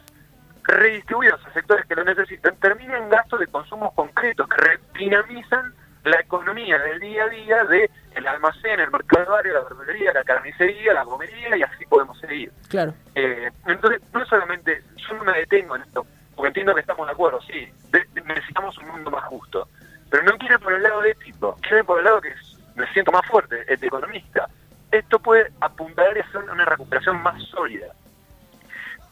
redistribuidos 0.64 1.44
a 1.46 1.52
sectores 1.52 1.86
que 1.86 1.94
lo 1.94 2.04
necesitan, 2.04 2.54
termina 2.56 2.96
en 2.98 3.08
gastos 3.08 3.40
de 3.40 3.46
consumos 3.46 3.92
concretos 3.94 4.48
que 4.48 4.78
dinamizan 4.98 5.72
la 6.04 6.18
economía 6.20 6.78
del 6.78 6.98
día 7.00 7.24
a 7.24 7.28
día 7.28 7.64
de 7.64 7.90
el 8.14 8.26
almacén, 8.26 8.80
el 8.80 8.90
mercado 8.90 9.32
barrio, 9.32 9.54
la 9.54 9.60
verdulería, 9.60 10.12
la 10.12 10.24
carnicería, 10.24 10.94
la 10.94 11.04
comería 11.04 11.56
y 11.56 11.62
así 11.62 11.84
podemos 11.86 12.18
seguir. 12.20 12.50
Claro. 12.68 12.94
Eh, 13.14 13.50
entonces, 13.66 14.00
no 14.12 14.24
solamente, 14.26 14.82
yo 14.96 15.14
no 15.14 15.24
me 15.24 15.38
detengo 15.38 15.76
en 15.76 15.82
esto, 15.82 16.06
porque 16.34 16.48
entiendo 16.48 16.74
que 16.74 16.80
estamos 16.80 17.06
de 17.06 17.12
acuerdo, 17.12 17.40
sí, 17.42 17.68
de- 17.90 18.06
necesitamos 18.24 18.76
un 18.78 18.88
mundo 18.88 19.10
más 19.10 19.24
justo, 19.24 19.68
pero 20.10 20.22
no 20.24 20.36
quiero 20.38 20.54
ir 20.54 20.60
por 20.60 20.72
el 20.72 20.82
lado 20.82 21.04
ético, 21.04 21.56
quiero 21.62 21.78
ir 21.78 21.84
por 21.84 21.98
el 21.98 22.04
lado 22.04 22.20
que 22.20 22.34
me 22.74 22.86
siento 22.92 23.12
más 23.12 23.26
fuerte, 23.26 23.64
el 23.68 23.78
de 23.78 23.86
economista. 23.86 24.48
Esto 24.90 25.18
puede 25.20 25.52
apuntar 25.60 26.06
a 26.16 26.20
hacer 26.20 26.36
una 26.50 26.64
recuperación 26.64 27.22
más 27.22 27.40
sólida. 27.44 27.86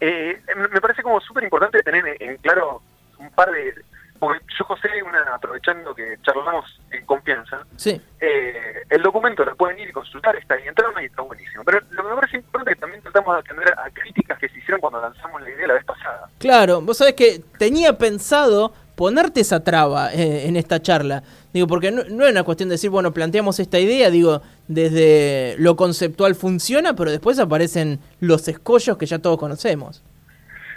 Eh, 0.00 0.41
me 0.71 0.81
parece 0.81 1.03
como 1.03 1.21
súper 1.21 1.45
importante 1.45 1.83
tener 1.83 2.05
en 2.21 2.37
claro 2.39 2.83
un 3.19 3.31
par 3.31 3.50
de... 3.50 3.75
Porque 4.19 4.45
yo, 4.59 4.65
José, 4.65 4.89
una, 5.06 5.21
aprovechando 5.33 5.95
que 5.95 6.17
charlamos 6.23 6.81
en 6.91 7.06
confianza, 7.06 7.62
Sí. 7.77 8.00
eh, 8.21 8.83
el 8.91 9.00
documento 9.00 9.45
lo 9.45 9.55
pueden 9.55 9.79
ir 9.79 9.91
y 9.91 9.93
consultar, 9.93 10.35
está 10.35 10.55
ahí 10.55 10.67
entrando 10.67 11.00
y 11.00 11.05
está 11.05 11.23
buenísimo. 11.23 11.62
Pero 11.65 11.81
lo 11.91 12.03
que 12.03 12.09
me 12.09 12.15
parece 12.17 12.37
importante 12.39 12.73
es 12.73 12.77
que 12.77 12.81
también 12.81 13.03
tratamos 13.03 13.35
de 13.37 13.41
atender 13.41 13.73
a 13.79 13.89
críticas 13.91 14.39
que 14.41 14.49
se 14.49 14.59
hicieron 14.59 14.81
cuando 14.81 15.00
lanzamos 15.00 15.41
la 15.41 15.50
idea 15.50 15.69
la 15.69 15.75
vez 15.75 15.85
pasada. 15.85 16.29
Claro, 16.39 16.81
vos 16.81 16.99
sabés 16.99 17.15
que 17.15 17.41
tenía 17.59 17.97
pensado 17.97 18.73
ponerte 18.99 19.41
esa 19.43 19.62
traba 19.62 20.12
eh, 20.12 20.49
en 20.49 20.56
esta 20.56 20.83
charla. 20.83 21.23
Digo, 21.53 21.69
porque 21.69 21.93
no, 21.93 22.03
es 22.03 22.11
una 22.11 22.43
cuestión 22.43 22.69
de 22.69 22.75
decir, 22.75 22.91
bueno, 22.91 23.12
planteamos 23.12 23.61
esta 23.61 23.79
idea, 23.79 24.11
digo, 24.11 24.43
desde 24.67 25.55
lo 25.59 25.77
conceptual 25.77 26.35
funciona, 26.35 26.95
pero 26.97 27.12
después 27.12 27.39
aparecen 27.39 28.00
los 28.19 28.49
escollos 28.49 28.99
que 28.99 29.06
ya 29.06 29.21
todos 29.21 29.39
conocemos. 29.39 30.03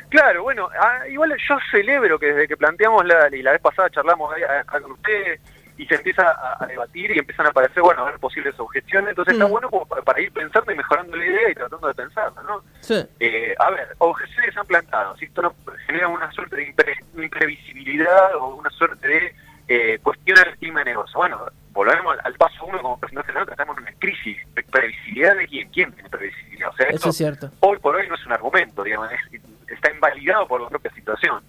Claro, 0.10 0.44
bueno, 0.44 0.70
ah, 0.80 1.08
igual 1.10 1.32
yo 1.32 1.58
celebro 1.72 2.20
que 2.20 2.28
desde 2.28 2.48
que 2.48 2.58
planteamos 2.58 3.04
la, 3.06 3.36
y 3.36 3.42
la 3.42 3.54
vez 3.54 3.62
pasada 3.62 3.90
charlamos 3.90 4.32
acá 4.36 4.80
con 4.82 4.92
ustedes 4.92 5.42
y 5.82 5.88
se 5.88 5.96
empieza 5.96 6.30
a, 6.30 6.64
a 6.64 6.68
debatir 6.68 7.10
y 7.12 7.18
empiezan 7.20 7.48
a 7.48 7.50
aparecer, 7.50 7.82
bueno, 7.82 8.04
a 8.04 8.12
ver 8.12 8.20
posibles 8.20 8.54
objeciones, 8.60 9.10
entonces 9.10 9.34
está 9.34 9.48
Mm. 9.48 9.52
bueno 9.52 9.70
como 9.70 9.86
para, 9.88 10.02
para 10.04 10.22
ir 10.22 10.32
pensando 10.32 10.72
y 10.72 10.76
mejorando 10.76 11.18
la 11.18 11.26
idea 11.26 11.50
y 11.50 11.56
tratando 11.56 11.88
de 11.88 11.94
pensarla, 11.96 12.42
¿no? 12.44 12.62
Sí. 12.82 13.04
Eh, 13.20 13.56
a 13.58 13.70
ver, 13.72 13.88
objeciones 13.98 14.56
han 14.58 14.68
plantado, 14.68 15.18
si 15.18 15.26
esto 15.26 15.42
no 15.42 15.56
genera 15.88 16.08
una 16.08 16.32
suerte 16.34 16.56
de 16.58 16.74
impre- 16.76 17.24
imprevisibilidad 17.24 18.36
o 18.36 18.56
una 18.56 18.70
suerte 18.70 19.08
de 19.08 19.36
eh, 19.68 20.00
cuestionar 20.04 20.50
el 20.50 20.58
clima 20.58 20.80
de 20.82 20.92
negocio. 20.92 21.18
Bueno, 21.18 21.46
volvemos 21.72 22.14
al, 22.14 22.22
al 22.26 22.34
paso 22.36 22.66
uno 22.66 22.80
como 22.82 23.00
la 23.12 23.34
nota, 23.34 23.52
estamos 23.52 23.78
en 23.78 23.84
una 23.84 23.94
crisis. 24.00 24.38
¿Previsibilidad 24.72 25.36
de 25.36 25.48
quién? 25.48 25.70
¿Quién 25.70 25.92
tiene 25.94 26.10
previsibilidad? 26.10 26.70
O 26.70 26.74
sea, 26.76 26.88
Eso 26.88 26.96
esto 26.98 27.10
es 27.10 27.18
cierto. 27.18 27.52
hoy 27.62 27.78
por 27.80 27.96
hoy 27.96 28.08
no 28.08 28.16
es 28.16 28.26
un 28.26 28.34
argumento, 28.34 28.84
digamos, 28.84 29.10
es- 29.12 29.42
está 29.70 29.92
invalidado 29.92 30.48
por 30.48 30.62
la 30.62 30.70
propia 30.70 30.92
situación. 30.92 31.42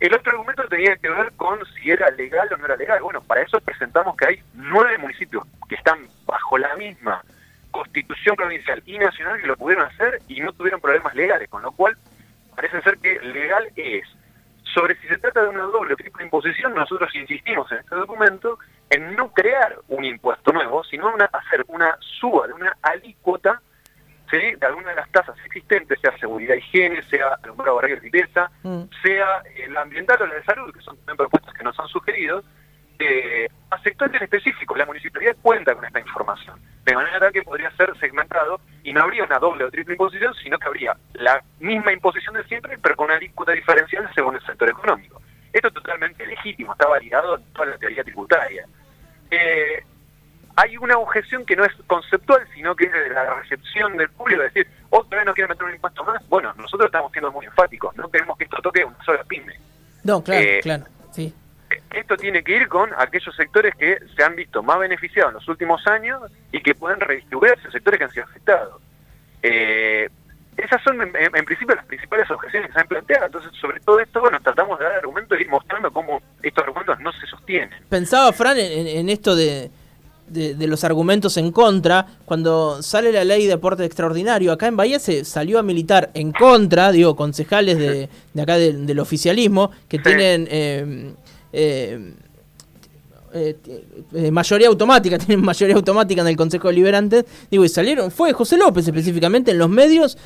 El 0.00 0.14
otro 0.14 0.32
argumento 0.32 0.49
tenía 0.80 0.96
que 0.96 1.10
ver 1.10 1.32
con 1.36 1.58
si 1.66 1.90
era 1.90 2.10
legal 2.12 2.48
o 2.52 2.56
no 2.56 2.64
era 2.64 2.76
legal. 2.76 3.02
Bueno, 3.02 3.20
para 3.20 3.42
eso 3.42 3.60
presentamos 3.60 4.16
que 4.16 4.26
hay 4.26 4.42
nueve 4.54 4.96
municipios 4.96 5.44
que 5.68 5.74
están 5.74 6.08
bajo 6.24 6.56
la 6.56 6.74
misma 6.76 7.22
constitución 7.70 8.34
provincial 8.34 8.82
y 8.86 8.98
nacional 8.98 9.38
que 9.40 9.46
lo 9.46 9.58
pudieron 9.58 9.84
hacer 9.86 10.22
y 10.26 10.40
no 10.40 10.54
tuvieron 10.54 10.80
problemas 10.80 11.14
legales, 11.14 11.50
con 11.50 11.60
lo 11.60 11.72
cual 11.72 11.98
parece 12.56 12.80
ser 12.80 12.96
que 12.96 13.20
legal 13.20 13.70
es. 13.76 14.08
Sobre 14.74 14.96
si 14.96 15.08
se 15.08 15.18
trata 15.18 15.42
de 15.42 15.48
una 15.48 15.64
doble 15.64 15.92
o 15.92 15.96
triple 15.96 16.24
imposición, 16.24 16.74
nosotros 16.74 17.14
insistimos 17.14 17.70
en 17.72 17.78
este 17.78 17.96
documento 17.96 18.58
en 18.88 19.14
no 19.16 19.32
crear 19.32 19.76
un 19.88 20.04
impuesto 20.06 20.50
nuevo, 20.50 20.82
sino 20.84 21.12
una, 21.12 21.26
hacer 21.26 21.62
una 21.68 21.98
suba 22.00 22.46
de 22.46 22.54
una 22.54 22.74
alícuota 22.80 23.60
¿sí? 24.30 24.36
de 24.36 24.66
alguna 24.66 24.90
de 24.90 24.96
las 24.96 25.10
tasas 25.10 25.36
existentes, 25.46 25.98
sea 26.00 26.16
seguridad 26.18 26.54
higiene, 26.54 27.02
sea 27.04 27.36
alumbrado, 27.42 27.76
barrio 27.76 27.96
y 27.96 28.00
limpieza, 28.00 28.50
Mm. 28.62 28.82
sea 29.02 29.42
eh, 29.56 29.68
la 29.68 29.82
ambiental 29.82 30.20
o 30.22 30.26
la 30.26 30.34
de 30.34 30.44
salud, 30.44 30.72
que 30.72 30.80
son 30.80 30.96
también 30.98 31.16
propuestas 31.16 31.54
que 31.54 31.64
nos 31.64 31.78
han 31.78 31.88
sugerido, 31.88 32.42
eh, 32.98 33.48
a 33.70 33.78
sectores 33.82 34.20
específicos. 34.20 34.76
La 34.76 34.84
municipalidad 34.86 35.34
cuenta 35.40 35.74
con 35.74 35.84
esta 35.84 36.00
información, 36.00 36.60
de 36.84 36.94
manera 36.94 37.18
tal 37.18 37.32
que 37.32 37.42
podría 37.42 37.70
ser 37.72 37.96
segmentado 37.98 38.60
y 38.82 38.92
no 38.92 39.02
habría 39.02 39.24
una 39.24 39.38
doble 39.38 39.64
o 39.64 39.70
triple 39.70 39.94
imposición, 39.94 40.34
sino 40.34 40.58
que 40.58 40.66
habría 40.66 40.94
la 41.14 41.42
misma 41.60 41.92
imposición 41.92 42.34
de 42.34 42.44
siempre, 42.44 42.76
pero 42.82 42.96
con 42.96 43.06
una 43.06 43.14
alícuota 43.16 43.52
diferencial 43.52 44.08
según 44.14 44.34
el 44.36 44.44
sector 44.44 44.68
económico. 44.68 45.20
Esto 45.52 45.68
es 45.68 45.74
totalmente 45.74 46.26
legítimo, 46.26 46.72
está 46.72 46.86
validado 46.88 47.36
en 47.36 47.44
toda 47.54 47.66
la 47.66 47.78
teoría 47.78 48.04
tributaria. 48.04 48.66
Eh, 49.30 49.82
hay 50.62 50.76
una 50.76 50.98
objeción 50.98 51.44
que 51.46 51.56
no 51.56 51.64
es 51.64 51.72
conceptual, 51.86 52.46
sino 52.54 52.74
que 52.76 52.84
es 52.84 52.92
de 52.92 53.08
la 53.10 53.34
recepción 53.34 53.96
del 53.96 54.10
público, 54.10 54.42
es 54.42 54.52
decir, 54.52 54.70
otra 54.90 55.18
vez 55.18 55.26
no 55.26 55.34
quieren 55.34 55.48
meter 55.50 55.64
un 55.64 55.74
impuesto 55.74 56.04
más. 56.04 56.26
Bueno, 56.28 56.52
nosotros 56.56 56.86
estamos 56.86 57.10
siendo 57.12 57.30
muy 57.32 57.46
enfáticos, 57.46 57.96
no 57.96 58.08
queremos 58.10 58.36
que 58.36 58.44
esto 58.44 58.56
toque 58.62 58.84
una 58.84 59.02
sola 59.04 59.24
pyme. 59.24 59.54
No, 60.04 60.22
claro, 60.22 60.40
Eh, 60.44 60.60
claro. 60.62 60.84
Sí. 61.12 61.32
Esto 61.92 62.16
tiene 62.16 62.42
que 62.42 62.56
ir 62.56 62.68
con 62.68 62.90
aquellos 62.98 63.34
sectores 63.36 63.74
que 63.76 63.98
se 64.16 64.22
han 64.24 64.34
visto 64.34 64.62
más 64.62 64.78
beneficiados 64.80 65.30
en 65.30 65.34
los 65.36 65.48
últimos 65.48 65.86
años 65.86 66.20
y 66.52 66.60
que 66.62 66.74
pueden 66.74 66.98
redistribuirse, 67.00 67.70
sectores 67.70 67.98
que 67.98 68.04
han 68.04 68.10
sido 68.10 68.24
afectados. 68.24 68.82
Eh, 69.42 70.08
esas 70.56 70.82
son, 70.82 71.00
en, 71.00 71.12
en 71.16 71.44
principio, 71.44 71.74
las 71.74 71.86
principales 71.86 72.30
objeciones 72.30 72.68
que 72.68 72.74
se 72.74 72.80
han 72.80 72.88
planteado. 72.88 73.26
Entonces, 73.26 73.52
sobre 73.58 73.80
todo 73.80 73.98
esto, 74.00 74.20
bueno, 74.20 74.38
tratamos 74.42 74.78
de 74.78 74.84
dar 74.84 74.94
argumentos 74.96 75.38
y 75.38 75.42
ir 75.42 75.48
mostrando 75.48 75.90
cómo 75.90 76.20
estos 76.42 76.64
argumentos 76.64 77.00
no 77.00 77.12
se 77.12 77.26
sostienen. 77.26 77.70
Pensaba, 77.88 78.32
Fran, 78.32 78.58
en, 78.58 78.72
en- 78.72 78.86
en 78.98 79.08
esto 79.08 79.34
de, 79.36 79.70
de- 80.30 80.54
de 80.54 80.66
los 80.66 80.84
argumentos 80.84 81.36
en 81.36 81.52
contra, 81.52 82.06
cuando 82.24 82.82
sale 82.82 83.12
la 83.12 83.24
ley 83.24 83.46
de 83.46 83.52
aporte 83.54 83.84
extraordinario, 83.84 84.52
acá 84.52 84.66
en 84.68 84.76
Bahía 84.76 84.98
se 84.98 85.24
salió 85.24 85.58
a 85.58 85.62
militar 85.62 86.10
en 86.14 86.32
contra, 86.32 86.90
digo, 86.92 87.16
concejales 87.16 87.78
de, 87.78 88.08
de 88.34 88.42
acá 88.42 88.56
del, 88.56 88.86
del 88.86 88.98
oficialismo, 89.00 89.70
que 89.88 89.98
Sí. 89.98 90.02
tienen... 90.04 90.48
eh, 90.50 91.12
eh, 91.52 92.12
eh, 93.32 93.56
eh, 94.12 94.30
mayoría 94.32 94.66
automática, 94.66 95.16
tienen 95.24 95.44
mayoría 95.44 95.76
automática 95.76 96.20
en 96.20 96.26
el 96.28 96.36
Consejo 96.36 96.66
Deliberante, 96.68 97.24
digo, 97.48 97.64
y 97.64 97.68
salieron, 97.68 98.10
fue 98.10 98.32
José 98.32 98.56
López 98.56 98.86
específicamente 98.88 99.52
en 99.52 99.58
los 99.58 99.68
medios, 99.68 100.18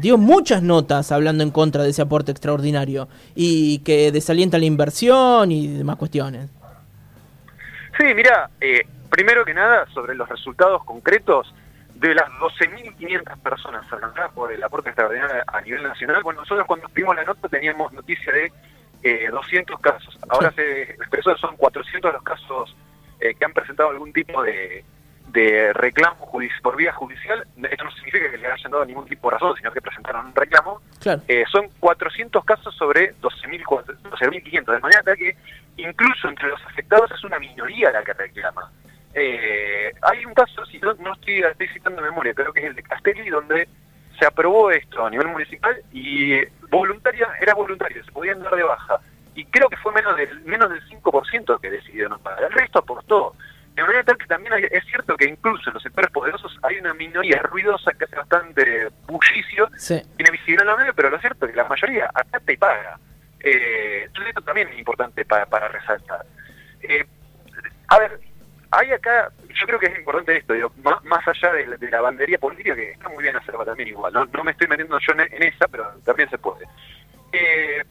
dio 0.00 0.16
muchas 0.16 0.62
notas 0.62 1.12
hablando 1.12 1.42
en 1.44 1.50
contra 1.50 1.82
de 1.82 1.90
ese 1.90 2.00
aporte 2.00 2.32
extraordinario 2.32 3.06
y 3.34 3.80
que 3.80 4.10
desalienta 4.12 4.56
la 4.58 4.64
inversión 4.64 5.52
y 5.52 5.66
demás 5.68 5.96
cuestiones. 5.96 6.48
Sí, 7.98 8.04
mira, 8.16 8.48
eh, 8.62 8.80
primero 9.10 9.44
que 9.44 9.54
nada, 9.54 9.86
sobre 9.92 10.14
los 10.14 10.28
resultados 10.28 10.84
concretos 10.84 11.54
de 11.94 12.14
las 12.14 12.28
12.500 12.30 13.42
personas 13.42 13.84
afectadas 13.90 14.32
por 14.32 14.52
el 14.52 14.62
aporte 14.62 14.90
extraordinario 14.90 15.42
a 15.46 15.60
nivel 15.60 15.82
nacional, 15.82 16.22
bueno, 16.22 16.40
nosotros 16.40 16.66
cuando 16.66 16.86
escribimos 16.86 17.16
la 17.16 17.24
nota 17.24 17.48
teníamos 17.48 17.92
noticia 17.92 18.32
de 18.32 18.52
eh, 19.02 19.28
200 19.30 19.80
casos. 19.80 20.18
Ahora 20.28 20.52
se 20.52 20.82
expresó 20.82 21.34
que 21.34 21.40
son 21.40 21.56
400 21.56 22.12
los 22.12 22.22
casos 22.22 22.76
eh, 23.20 23.34
que 23.34 23.44
han 23.44 23.52
presentado 23.52 23.90
algún 23.90 24.12
tipo 24.12 24.42
de, 24.42 24.84
de 25.28 25.72
reclamo 25.72 26.30
por 26.62 26.76
vía 26.76 26.92
judicial. 26.92 27.44
Esto 27.70 27.84
no 27.84 27.90
significa 27.92 28.30
que 28.30 28.38
le 28.38 28.46
hayan 28.46 28.70
dado 28.70 28.84
ningún 28.84 29.06
tipo 29.06 29.28
de 29.28 29.34
razón, 29.34 29.56
sino 29.56 29.72
que 29.72 29.80
presentaron 29.80 30.26
un 30.26 30.34
reclamo. 30.34 30.80
Claro. 31.00 31.22
Eh, 31.28 31.44
son 31.50 31.68
400 31.80 32.44
casos 32.44 32.74
sobre 32.74 33.14
12.400, 33.16 33.98
12.500, 34.02 34.72
de 34.72 34.80
manera 34.80 35.16
que 35.16 35.36
incluso 35.76 36.28
entre 36.28 36.48
los 36.48 36.64
afectados 36.66 37.10
es 37.10 37.24
una 37.24 37.38
minoría 37.38 37.90
la 37.90 38.02
que 38.02 38.12
reclama. 38.12 38.70
Eh, 39.20 39.92
hay 40.02 40.24
un 40.24 40.32
caso, 40.34 40.64
si 40.66 40.78
no, 40.78 40.94
no 40.94 41.12
estoy, 41.14 41.40
estoy 41.42 41.68
citando 41.68 42.00
de 42.02 42.08
memoria, 42.10 42.34
creo 42.34 42.52
que 42.52 42.60
es 42.60 42.66
el 42.66 42.74
de 42.76 42.82
Castelli, 42.82 43.28
donde 43.28 43.68
se 44.18 44.26
aprobó 44.26 44.70
esto 44.70 45.04
a 45.06 45.10
nivel 45.10 45.28
municipal 45.28 45.76
y 45.92 46.40
voluntaria 46.70 47.28
era 47.40 47.54
voluntario, 47.54 48.04
se 48.04 48.12
podían 48.12 48.42
dar 48.42 48.54
de 48.54 48.62
baja. 48.62 48.98
Y 49.34 49.44
creo 49.46 49.68
que 49.68 49.76
fue 49.76 49.92
menos 49.92 50.16
del 50.16 50.40
menos 50.42 50.70
del 50.70 50.82
5% 50.88 51.60
que 51.60 51.70
decidió 51.70 52.08
no 52.08 52.18
pagar. 52.18 52.44
El 52.44 52.52
resto 52.52 52.78
aportó. 52.80 53.34
De 53.74 53.82
manera 53.84 54.02
tal 54.02 54.18
que 54.18 54.26
también 54.26 54.52
hay- 54.52 54.66
es 54.68 54.84
cierto 54.86 55.16
que 55.16 55.26
incluso 55.26 55.70
en 55.70 55.74
los 55.74 55.82
sectores 55.84 56.10
poderosos 56.10 56.58
hay 56.64 56.78
una 56.78 56.94
minoría 56.94 57.40
ruidosa 57.42 57.92
que 57.92 58.04
hace 58.06 58.16
bastante 58.16 58.88
bullicio 59.06 59.68
Sí. 59.76 60.02
tiene 60.16 60.32
visibilidad 60.32 60.62
en 60.62 60.68
los 60.70 60.78
medios, 60.78 60.94
pero 60.96 61.10
lo 61.10 61.20
cierto 61.20 61.46
es 61.46 61.52
que 61.52 61.56
la 61.56 61.68
mayoría 61.68 62.10
acata 62.12 62.52
y 62.52 62.56
paga. 62.56 62.98
Eh, 63.38 64.02
entonces 64.06 64.30
esto 64.30 64.42
también 64.42 64.66
es 64.68 64.78
importante 64.78 65.24
para, 65.24 65.46
para 65.46 65.68
resaltar. 65.68 66.26
Eh, 66.82 67.06
a 67.86 67.98
ver, 68.00 68.18
hay 68.70 68.92
acá, 68.92 69.30
yo 69.48 69.66
creo 69.66 69.78
que 69.78 69.86
es 69.86 69.98
importante 69.98 70.36
esto, 70.36 70.52
digo, 70.52 70.70
más, 70.82 71.02
más 71.04 71.26
allá 71.26 71.52
de, 71.52 71.66
la- 71.66 71.76
de 71.76 71.90
la 71.90 72.00
bandería 72.00 72.38
política, 72.38 72.74
que 72.74 72.90
está 72.92 73.08
muy 73.08 73.22
bien 73.22 73.36
hacerla 73.36 73.64
también 73.64 73.88
igual, 73.88 74.12
no, 74.12 74.24
no 74.26 74.44
me 74.44 74.50
estoy 74.52 74.66
metiendo 74.68 74.98
yo 74.98 75.12
en, 75.14 75.20
en 75.20 75.42
esa, 75.42 75.66
pero 75.68 75.90
también 76.04 76.28
se 76.30 76.38
puede. 76.38 76.66
Eh, 77.32 77.82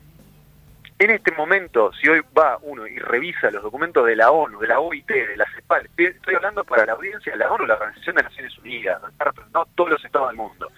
en 0.99 1.11
este 1.11 1.31
momento, 1.33 1.91
si 1.93 2.09
hoy 2.09 2.21
va 2.37 2.57
uno 2.63 2.87
y 2.87 2.97
revisa 2.97 3.51
los 3.51 3.61
documentos 3.61 4.05
de 4.05 4.15
la 4.15 4.31
ONU, 4.31 4.59
de 4.59 4.67
la 4.67 4.79
OIT, 4.79 5.07
de 5.07 5.37
la 5.37 5.45
CEPAL, 5.53 5.87
estoy- 5.95 6.35
hablando 6.35 6.63
para 6.63 6.85
la 6.87 6.93
audiencia 6.93 7.31
de 7.33 7.37
la 7.37 7.51
ONU, 7.51 7.65
la 7.67 7.75
Organización 7.75 8.15
de 8.15 8.23
Naciones 8.23 8.57
Unidas, 8.57 8.99
no 9.53 9.65
todos 9.75 9.89
los 9.91 10.03
estados 10.03 10.29
del 10.29 10.37
mundo, 10.37 10.71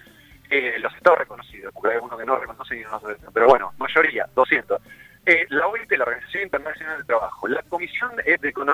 eh, 0.50 0.76
los 0.78 0.94
estados 0.94 1.20
reconocidos, 1.20 1.72
porque 1.72 1.88
hay 1.90 1.94
algunos 1.94 2.18
que 2.18 2.26
no 2.26 2.36
reconocen 2.36 2.84
pero 3.32 3.46
bueno, 3.46 3.72
mayoría, 3.78 4.26
200. 4.34 4.80
Eh, 5.26 5.46
la 5.50 5.66
OIT, 5.66 5.90
la 5.92 6.04
Organización 6.04 6.44
Internacional 6.44 6.96
del 6.96 7.06
Trabajo, 7.06 7.46
la 7.46 7.62
Comisión 7.62 8.12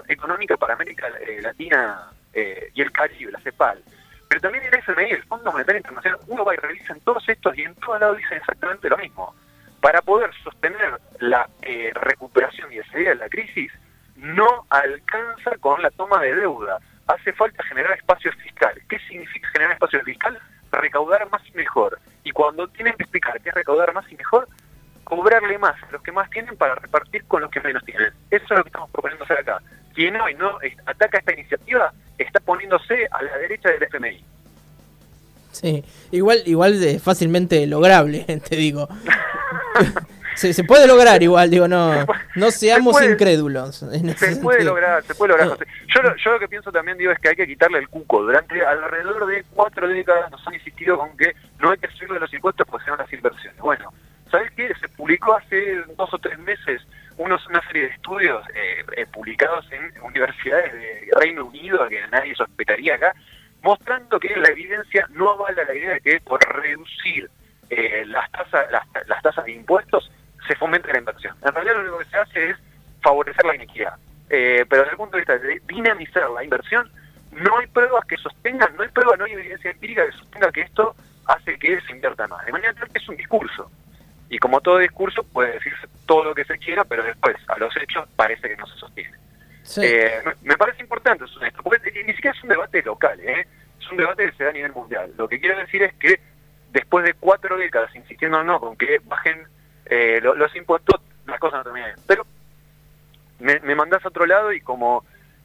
Económica 0.09 0.57
para 0.57 0.75
América 0.75 1.09
eh, 1.21 1.41
Latina 1.43 2.11
eh, 2.33 2.71
y 2.73 2.83
el 2.83 2.93
Caribe, 2.93 3.33
la 3.33 3.41
CEPAL, 3.41 3.83
pero 4.29 4.41
también 4.41 4.65
el 4.65 4.75
FMI, 4.75 5.11
el 5.11 5.23
Fondo 5.25 5.53
Monetario 5.53 5.79
Internacional, 5.79 6.21
uno 6.27 6.45
va 6.45 6.55
y 6.55 6.59
revisa 6.59 6.93
en 6.93 7.01
todos 7.01 7.29
estos 7.29 7.57
y 7.57 7.63
en 7.63 7.75
todos 7.77 8.01
lados 8.01 8.17
dicen 8.17 8.39
exactamente 8.39 8.89
lo 8.89 8.97
mismo. 8.97 9.35
Para 9.81 10.03
poder 10.03 10.31
sostener 10.43 11.01
la 11.21 11.49
eh, 11.63 11.93
recuperación 11.95 12.73
y 12.73 12.77
la 12.77 12.87
salida 12.87 13.11
de 13.11 13.17
la 13.17 13.29
crisis, 13.29 13.73
no 14.17 14.67
alcanza 14.71 15.57
con 15.61 15.81
la 15.83 15.91
toma 15.91 16.21
de 16.23 16.35
deuda. 16.35 16.79
Hace 17.07 17.33
falta 17.33 17.63
generar 17.65 17.93
espacio 17.93 18.33
fiscal. 18.33 18.81
¿Qué 18.89 18.99
significa 19.01 19.49
generar 19.51 19.75
espacio 19.75 20.01
fiscal? 20.03 20.39
Recaudar 20.73 21.31
más 21.31 21.43
y 21.47 21.53
mejor. 21.53 21.99
Y 22.25 22.33
cuando 22.33 22.67
tienen 22.69 22.95
que 22.95 23.05
explicar 23.05 23.41
qué 23.41 23.51
es 23.51 23.55
recaudar 23.55 23.93
más 23.95 24.11
y 24.11 24.17
mejor, 24.17 24.49
cobrarle 25.07 25.57
más 25.59 25.81
a 25.83 25.93
los 25.93 26.03
que 26.03 26.11
más 26.13 26.29
tienen 26.31 26.57
para 26.57 26.75
repartir 26.75 27.25
con 27.27 27.41
los 27.41 27.51
que 27.51 27.61
menos 27.61 27.85
tienen. 27.85 28.11
Eso 28.31 28.45
es 28.45 28.51
lo 28.51 28.63
que 28.65 28.69
estamos 28.69 28.91
proponiendo 28.91 29.25
hacer 29.25 29.39
acá. 29.39 29.61
Quien 29.95 30.21
hoy 30.21 30.35
no 30.35 30.59
ataca 30.85 31.19
esta 31.19 31.33
iniciativa 31.33 31.93
está 32.19 32.41
poniéndose 32.41 33.07
a 33.11 33.23
la 33.23 33.39
derecha 33.39 33.71
del 33.71 33.85
FMI. 33.85 34.25
Sí, 35.53 35.85
igual, 36.11 36.43
igual 36.45 36.83
es 36.83 37.01
fácilmente 37.03 37.67
lograble, 37.67 38.25
te 38.49 38.57
digo. 38.57 38.89
se, 40.35 40.53
se 40.53 40.65
puede 40.65 40.87
lograr 40.87 41.23
igual, 41.23 41.49
digo, 41.51 41.67
no, 41.69 42.05
no 42.35 42.51
seamos 42.51 42.93
puede- 42.93 43.13
incrédulos. 43.13 43.83
en 43.85 44.11
ese 44.11 44.35
Se 44.35 44.41
puede 44.41 44.59
sentido. 44.59 44.75
lograr, 44.75 45.03
se 45.05 45.15
puede 45.15 45.33
lograr, 45.33 45.49
No. 45.49 45.57
Yo, 45.95 46.03
lo- 46.03 46.17
yo 46.17 46.33
lo 46.33 46.39
que 46.41 46.49
pienso 46.49 46.71
también, 46.73 46.99
digo, 46.99 47.11
es 47.13 47.19
que 47.21 47.29
hay 47.31 47.37
que 47.37 47.47
quitarle 47.47 47.79
el 47.79 47.89
cuco. 47.89 48.23
Durante 48.23 48.61
alrededor 48.67 49.25
de 49.27 49.45
cuatro 49.55 49.89
décadas 49.89 50.31
nos 50.31 50.47
han 50.47 50.55
insistido 50.55 50.99
con 50.99 51.17
que 51.17 51.33
no 51.61 51.71
hay 51.71 51.79
que 51.79 51.89
subirle 51.93 52.21
los 52.21 52.35
impuestos 52.35 52.67
porque 52.69 52.85
se 52.85 52.91
van 52.91 53.01
las 53.01 53.13
inversiones. 53.13 53.59
Bueno, 53.61 53.93
¿sabes 54.37 54.53
qué? 54.53 54.71
Se 54.81 54.89
publicó 54.91 55.35
hace 55.35 55.83
dos 55.97 56.13
o 56.13 56.19
tres 56.19 56.39
meses 56.41 56.83
unos, 57.17 57.47
una 57.47 57.67
serie 57.69 57.85
de 57.85 57.95
estudios 57.95 58.45
eh, 58.55 58.85
eh, 58.97 59.07
publicados 59.07 59.65
en 59.73 59.91
universidades 60.03 60.75
de 60.75 61.09
Reino 61.19 61.47
Unido, 61.47 61.89
que 61.89 62.07
nadie 62.09 62.35
sospecharía 62.35 62.97
acá, 62.97 63.15
mostrando 63.63 64.21
que 64.21 64.37
la 64.37 64.49
evidencia 64.49 65.07
no 65.15 65.31
avala 65.31 65.65
la 65.65 65.75
idea 65.75 65.95
de 65.95 66.01
que 66.01 66.21
por 66.21 66.39
reducir 66.55 67.31
eh, 67.71 68.05
las 68.07 68.31
tasas 68.31 68.71
las, 68.71 68.85
las 69.09 69.23
tasas 69.23 69.45
de 69.47 69.53
impuestos 69.53 70.11
se 70.47 70.55
fomenta 70.57 70.93
la 70.93 70.99
inversión. 70.99 71.35
En 71.43 71.55
realidad 71.55 71.77
lo 71.77 71.81
único 71.81 71.99
que 71.99 72.05
se 72.05 72.19
hace 72.19 72.51
es 72.51 72.57
favorecer 73.03 73.45
la 73.47 73.55
inequidad. 73.55 73.95
Eh, 74.29 74.67
pero 74.69 74.83
desde 74.83 74.93
el 74.93 74.99
punto 74.99 75.17
de 75.17 75.23
vista 75.23 75.39
de 75.39 75.63
dinamizar 75.67 76.29
la 76.31 76.45
inversión, 76.45 76.91
no 77.33 77.59
hay 77.59 77.67
pruebas 77.69 78.05
que 78.05 78.19
sostengan, 78.19 78.77
no 78.77 78.83
hay 78.83 78.89
pruebas, 78.91 79.19
no 79.19 79.25
hay 79.25 79.33
evidencia 79.33 79.71
empírica 79.71 80.05
que 80.05 80.13
sostenga 80.13 80.53
que 80.53 80.61
esto 80.61 80.95
hace 81.25 81.59
que 81.59 81.81
se 81.81 81.93
invierta 81.93 82.29
más. 82.29 82.45
De 82.45 82.53
manera 82.53 82.75
tal 82.75 82.91
que 82.91 82.99
es 82.99 83.09
un 83.09 83.17
discurso. 83.17 83.71
Y 84.29 84.39
como 84.39 84.61
todo 84.61 84.79
discurso 84.79 85.23
puede 85.23 85.53
decirse 85.53 85.87
todo 86.07 86.25
lo 86.25 86.35
que 86.35 86.45
se 86.45 86.59
quiera, 86.59 86.85
pero 86.85 87.03
después 87.05 87.37
a 87.49 87.59
los 87.59 87.75
hechos 87.77 88.09
parece 88.17 88.49
que 88.49 88.57
no 88.57 88.67
se 88.67 88.79
sostiene. 88.79 89.17
Sí. 89.63 89.81
Eh, 89.85 90.23
me, 90.43 90.57
parece 90.57 90.83
importante 90.83 91.25
eso, 91.25 91.41
esto, 91.45 91.63
porque 91.63 91.79
ni 92.05 92.13
siquiera 92.15 92.37
es 92.37 92.43
un 92.43 92.49
debate 92.51 92.83
local, 92.83 93.19
¿eh? 93.21 93.47
es 93.81 93.91
un 93.91 93.97
debate 93.97 94.27
que 94.27 94.37
se 94.37 94.45
da 94.45 94.51
a 94.51 94.53
nivel 94.53 94.73
mundial. 94.73 95.13
Lo 95.17 95.29
que 95.29 95.41
quiero 95.41 95.59
decir 95.59 95.83
es 95.83 95.95
que 95.95 96.21
después 96.73 97.05
de 97.05 97.15
cuatro 97.15 97.57
décadas 97.57 97.95
insistiendo 97.95 98.43
no 98.45 98.61
con 98.61 98.77
que 98.77 99.01
bajen 99.05 99.43
eh, 99.87 100.21
lo- 100.23 100.35
los 100.35 100.55
impuestos, 100.57 101.01
las 101.27 101.39
cosas 101.41 101.59
no 101.59 101.65
terminan 101.65 101.91
bien. 101.95 102.05
Pero 102.07 102.27
me, 103.39 103.61
me 103.61 103.75
mandás 103.75 104.05
a 104.05 104.09
otro 104.09 104.27
lado 104.27 104.53
y 104.53 104.61
como 104.61 105.05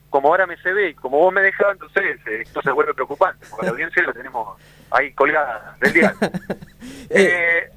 como 0.10 0.28
ahora 0.28 0.46
me 0.46 0.58
se 0.58 0.74
ve 0.74 0.90
y 0.90 0.94
como 0.94 1.20
vos 1.20 1.34
me 1.34 1.42
dejás, 1.42 1.72
entonces 1.72 2.20
eh, 2.28 2.42
esto 2.42 2.62
se 2.62 2.72
vuelve 2.72 2.94
preocupante, 2.94 3.46
porque 3.50 3.66
la 3.66 3.72
audiencia 3.72 4.04
lo 4.04 4.12
tenemos 4.12 4.60
ahí 4.92 5.14
colgada 5.14 5.76
del 5.80 5.94
día. 5.94 6.14
Eh, 7.14 7.70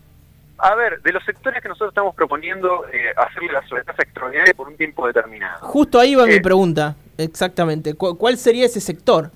a 0.71 0.75
ver, 0.75 1.01
de 1.03 1.13
los 1.13 1.23
sectores 1.25 1.63
que 1.63 1.69
nosotros 1.69 1.91
estamos 1.91 2.15
proponiendo 2.15 2.87
eh, 2.93 3.13
hacerle 3.17 3.53
la 3.53 3.67
sobretasa 3.69 4.03
extraordinaria 4.03 4.55
por 4.55 4.69
un 4.69 4.77
tiempo 4.77 5.07
determinado. 5.07 5.59
Justo 5.67 6.01
ahí 6.01 6.15
va 6.15 6.27
mi 6.27 6.35
eh, 6.35 6.41
pregunta, 6.41 6.97
exactamente. 7.19 7.95
¿Cu- 7.95 8.17
¿Cuál 8.17 8.37
sería 8.39 8.67
ese 8.67 8.81
sector? 8.81 9.31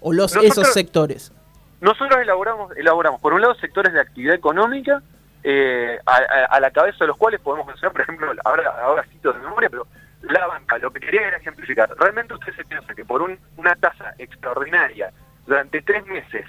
O 0.00 0.12
los 0.12 0.34
Nosotros- 0.34 0.58
esos 0.58 0.72
sectores. 0.72 1.32
Nosotros 1.80 2.20
elaboramos, 2.20 2.76
elaboramos 2.76 3.20
por 3.20 3.32
un 3.32 3.40
lado 3.40 3.54
sectores 3.54 3.92
de 3.92 4.00
actividad 4.00 4.34
económica, 4.34 5.02
eh, 5.42 5.98
a, 6.06 6.16
a- 6.16 6.44
a 6.56 6.60
la 6.60 6.70
cabeza 6.70 6.98
de 7.00 7.08
los 7.08 7.16
cuales 7.16 7.40
podemos 7.40 7.66
mencionar, 7.66 7.92
por 7.92 8.02
ejemplo, 8.02 8.32
ahora, 8.44 8.70
ahora 8.82 9.04
cito 9.10 9.32
de 9.32 9.38
memoria, 9.40 9.68
pero 9.70 9.86
la 10.22 10.46
banca, 10.46 10.76
lo 10.78 10.90
que 10.92 11.00
quería 11.00 11.26
era 11.28 11.38
ejemplificar. 11.38 11.90
Realmente 11.98 12.34
usted 12.34 12.54
se 12.54 12.64
piensa 12.64 12.94
que 12.94 13.04
por 13.04 13.22
un- 13.22 13.38
una 13.56 13.74
tasa 13.74 14.14
extraordinaria 14.18 15.10
durante 15.46 15.80
tres 15.82 16.04
meses, 16.06 16.44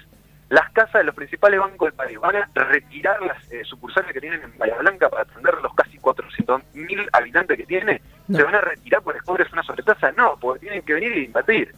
las 0.52 0.70
casas 0.72 1.00
de 1.00 1.04
los 1.04 1.14
principales 1.14 1.58
bancos 1.58 1.86
del 1.86 1.94
país 1.94 2.20
van 2.20 2.36
a 2.36 2.46
retirar 2.54 3.22
las 3.22 3.50
eh, 3.50 3.64
sucursales 3.64 4.12
que 4.12 4.20
tienen 4.20 4.42
en 4.42 4.58
Bahía 4.58 4.76
Blanca 4.76 5.08
para 5.08 5.22
atender 5.22 5.54
los 5.62 5.74
casi 5.74 5.96
400.000 5.98 7.08
habitantes 7.10 7.56
que 7.56 7.64
tiene, 7.64 8.02
No. 8.28 8.36
se 8.36 8.44
van 8.44 8.56
a 8.56 8.60
retirar 8.60 9.00
por 9.00 9.24
cobres 9.24 9.50
una 9.50 9.62
sobretasa, 9.62 10.12
no, 10.12 10.36
porque 10.38 10.60
tienen 10.60 10.82
que 10.82 10.92
venir 10.92 11.16
y 11.16 11.24
invertir. 11.24 11.74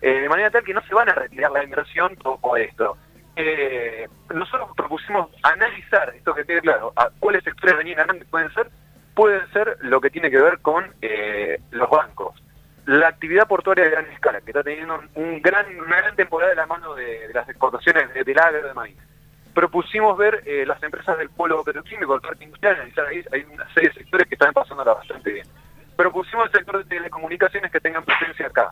Eh, 0.00 0.20
de 0.20 0.28
manera 0.28 0.50
tal 0.52 0.62
que 0.62 0.72
no 0.72 0.82
se 0.82 0.94
van 0.94 1.08
a 1.08 1.14
retirar 1.14 1.50
la 1.50 1.64
inversión 1.64 2.14
por, 2.22 2.40
por 2.40 2.60
esto. 2.60 2.96
Eh, 3.34 4.06
nosotros 4.32 4.70
propusimos 4.76 5.28
analizar, 5.42 6.14
esto 6.14 6.32
que 6.32 6.44
quede 6.44 6.60
claro, 6.60 6.92
a 6.94 7.10
cuáles 7.18 7.42
sectores 7.42 7.76
venían 7.76 8.06
grandes 8.06 8.28
pueden 8.28 8.52
ser, 8.54 8.68
pueden 9.14 9.50
ser 9.52 9.78
lo 9.80 10.00
que 10.00 10.10
tiene 10.10 10.30
que 10.30 10.40
ver 10.40 10.60
con 10.60 10.84
eh, 11.02 11.58
los 11.72 11.90
bancos. 11.90 12.40
La 12.86 13.08
actividad 13.08 13.46
portuaria 13.48 13.84
de 13.84 13.90
gran 13.90 14.06
escala, 14.06 14.40
que 14.40 14.50
está 14.52 14.62
teniendo 14.62 15.00
un, 15.16 15.42
gran, 15.42 15.66
una 15.78 15.96
gran 15.96 16.14
temporada 16.16 16.50
de 16.50 16.56
la 16.56 16.66
mano 16.66 16.94
de, 16.94 17.28
las 17.34 17.48
exportaciones 17.48 18.12
de- 18.14 18.22
del 18.24 18.38
agro 18.38 18.66
de 18.66 18.74
maíz. 18.74 18.96
Propusimos 19.54 20.16
ver 20.18 20.42
eh, 20.46 20.64
las 20.66 20.82
empresas 20.82 21.16
del 21.18 21.30
polo 21.30 21.64
petroquímico, 21.64 22.14
el 22.14 22.20
parque 22.20 22.44
industrial, 22.44 22.76
analizar 22.76 23.06
ahí, 23.06 23.24
hay 23.32 23.44
una 23.52 23.66
serie 23.74 23.88
de 23.88 23.94
sectores 23.96 24.28
que 24.28 24.34
están 24.34 24.52
pasándola 24.52 24.94
bastante 24.94 25.32
bien. 25.32 25.46
Propusimos 25.96 26.46
el 26.46 26.52
sector 26.52 26.78
de 26.78 26.84
telecomunicaciones 26.96 27.72
que 27.72 27.80
tengan 27.80 28.04
presencia 28.04 28.46
acá. 28.46 28.70